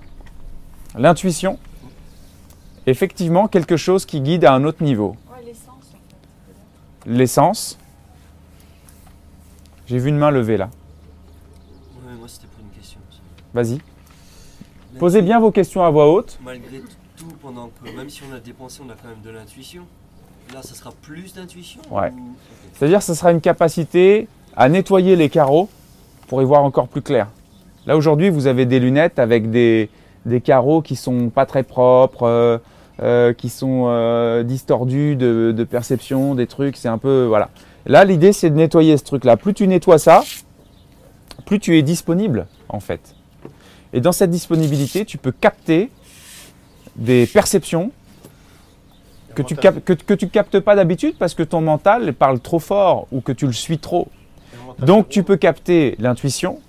l'intuition, 0.95 1.57
effectivement 2.85 3.47
quelque 3.47 3.77
chose 3.77 4.05
qui 4.05 4.21
guide 4.21 4.45
à 4.45 4.53
un 4.53 4.63
autre 4.63 4.83
niveau. 4.83 5.15
Ouais, 5.31 5.43
l'essence 5.45 5.67
en 5.69 5.97
fait. 7.05 7.09
L'essence. 7.11 7.77
J'ai 9.87 9.97
vu 9.97 10.09
une 10.09 10.17
main 10.17 10.31
levée 10.31 10.57
là. 10.57 10.69
Ouais, 12.05 12.13
moi 12.17 12.27
c'était 12.27 12.47
pour 12.47 12.63
une 12.63 12.71
question. 12.77 12.99
Vas-y. 13.53 13.79
Posez 14.99 15.21
bien 15.21 15.39
vos 15.39 15.51
questions 15.51 15.83
à 15.83 15.89
voix 15.89 16.11
haute. 16.11 16.37
Malgré 16.43 16.81
tout, 17.17 17.25
pendant 17.41 17.69
que 17.83 17.89
même 17.95 18.09
si 18.09 18.21
on 18.29 18.33
a 18.35 18.39
dépensé, 18.39 18.81
on 18.85 18.89
a 18.89 18.93
quand 18.93 19.09
même 19.09 19.21
de 19.21 19.29
l'intuition. 19.31 19.83
Là, 20.53 20.61
ça 20.61 20.75
sera 20.75 20.91
plus 21.01 21.33
d'intuition 21.33 21.79
Ouais. 21.89 22.11
ou-. 22.11 22.35
C'est-à-dire 22.73 22.99
que 22.99 23.05
ce 23.05 23.13
sera 23.13 23.31
une 23.31 23.39
capacité 23.39 24.27
à 24.55 24.69
nettoyer 24.69 25.15
les 25.15 25.29
carreaux 25.29 25.69
pour 26.27 26.41
y 26.41 26.45
voir 26.45 26.63
encore 26.63 26.87
plus 26.87 27.01
clair. 27.01 27.27
Là 27.85 27.97
aujourd'hui, 27.97 28.29
vous 28.29 28.47
avez 28.47 28.65
des 28.65 28.79
lunettes 28.79 29.19
avec 29.19 29.49
des, 29.49 29.89
des 30.25 30.41
carreaux 30.41 30.81
qui 30.81 30.95
sont 30.95 31.29
pas 31.29 31.45
très 31.45 31.63
propres, 31.63 32.23
euh, 32.23 32.57
euh, 33.01 33.33
qui 33.33 33.49
sont 33.49 33.85
euh, 33.87 34.43
distordus 34.43 35.15
de, 35.15 35.53
de 35.55 35.63
perception, 35.63 36.35
des 36.35 36.47
trucs, 36.47 36.77
c'est 36.77 36.89
un 36.89 36.97
peu 36.97 37.25
voilà. 37.25 37.49
Là, 37.85 38.05
l'idée 38.05 38.31
c'est 38.33 38.49
de 38.49 38.55
nettoyer 38.55 38.97
ce 38.97 39.03
truc-là. 39.03 39.37
Plus 39.37 39.53
tu 39.53 39.67
nettoies 39.67 39.97
ça, 39.97 40.23
plus 41.45 41.59
tu 41.59 41.77
es 41.77 41.81
disponible 41.81 42.47
en 42.69 42.79
fait. 42.79 43.15
Et 43.93 43.99
dans 43.99 44.11
cette 44.11 44.29
disponibilité, 44.29 45.03
tu 45.03 45.17
peux 45.17 45.31
capter 45.31 45.89
des 46.95 47.25
perceptions 47.25 47.91
que 49.33 49.41
tu, 49.41 49.55
cap- 49.55 49.83
que, 49.83 49.93
que 49.93 50.13
tu 50.13 50.27
captes 50.27 50.59
pas 50.59 50.75
d'habitude 50.75 51.15
parce 51.17 51.33
que 51.33 51.43
ton 51.43 51.61
mental 51.61 52.13
parle 52.13 52.39
trop 52.39 52.59
fort 52.59 53.07
ou 53.11 53.21
que 53.21 53.31
tu 53.31 53.47
le 53.47 53.53
suis 53.53 53.79
trop. 53.79 54.07
Donc 54.81 55.09
tu 55.09 55.23
peux 55.23 55.37
capter 55.37 55.95
l'intuition, 55.99 56.59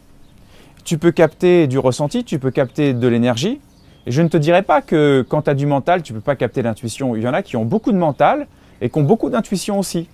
tu 0.84 0.98
peux 0.98 1.12
capter 1.12 1.66
du 1.66 1.78
ressenti, 1.78 2.24
tu 2.24 2.38
peux 2.38 2.50
capter 2.50 2.92
de 2.92 3.08
l'énergie. 3.08 3.60
Et 4.06 4.10
je 4.10 4.20
ne 4.20 4.28
te 4.28 4.36
dirais 4.36 4.62
pas 4.62 4.82
que 4.82 5.24
quand 5.28 5.42
tu 5.42 5.50
as 5.50 5.54
du 5.54 5.64
mental, 5.64 6.02
tu 6.02 6.12
ne 6.12 6.18
peux 6.18 6.24
pas 6.24 6.36
capter 6.36 6.60
l'intuition. 6.60 7.16
Il 7.16 7.22
y 7.22 7.28
en 7.28 7.32
a 7.32 7.42
qui 7.42 7.56
ont 7.56 7.64
beaucoup 7.64 7.92
de 7.92 7.96
mental 7.96 8.46
et 8.80 8.90
qui 8.90 8.98
ont 8.98 9.02
beaucoup 9.02 9.30
d'intuition 9.30 9.78
aussi. 9.78 10.08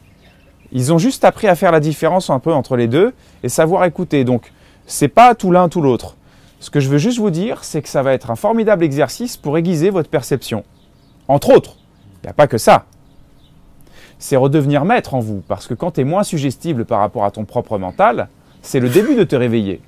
Ils 0.70 0.92
ont 0.92 0.98
juste 0.98 1.24
appris 1.24 1.48
à 1.48 1.54
faire 1.54 1.72
la 1.72 1.80
différence 1.80 2.30
un 2.30 2.38
peu 2.38 2.52
entre 2.52 2.76
les 2.76 2.86
deux 2.86 3.14
et 3.42 3.48
savoir 3.48 3.84
écouter. 3.84 4.24
Donc 4.24 4.52
c'est 4.86 5.08
pas 5.08 5.34
tout 5.34 5.50
l'un 5.50 5.68
tout 5.68 5.80
l'autre. 5.80 6.16
Ce 6.60 6.70
que 6.70 6.80
je 6.80 6.88
veux 6.88 6.98
juste 6.98 7.18
vous 7.18 7.30
dire, 7.30 7.64
c'est 7.64 7.82
que 7.82 7.88
ça 7.88 8.02
va 8.02 8.12
être 8.12 8.30
un 8.30 8.36
formidable 8.36 8.84
exercice 8.84 9.36
pour 9.36 9.58
aiguiser 9.58 9.90
votre 9.90 10.10
perception. 10.10 10.64
Entre 11.26 11.50
autres, 11.50 11.76
il 12.22 12.26
n'y 12.26 12.30
a 12.30 12.34
pas 12.34 12.46
que 12.46 12.58
ça. 12.58 12.84
C'est 14.18 14.36
redevenir 14.36 14.84
maître 14.84 15.14
en 15.14 15.20
vous, 15.20 15.42
parce 15.46 15.66
que 15.66 15.74
quand 15.74 15.92
tu 15.92 16.00
es 16.00 16.04
moins 16.04 16.24
suggestible 16.24 16.84
par 16.84 17.00
rapport 17.00 17.24
à 17.24 17.30
ton 17.30 17.44
propre 17.44 17.78
mental, 17.78 18.28
c'est 18.62 18.80
le 18.80 18.88
début 18.88 19.14
de 19.14 19.24
te 19.24 19.36
réveiller. 19.36 19.80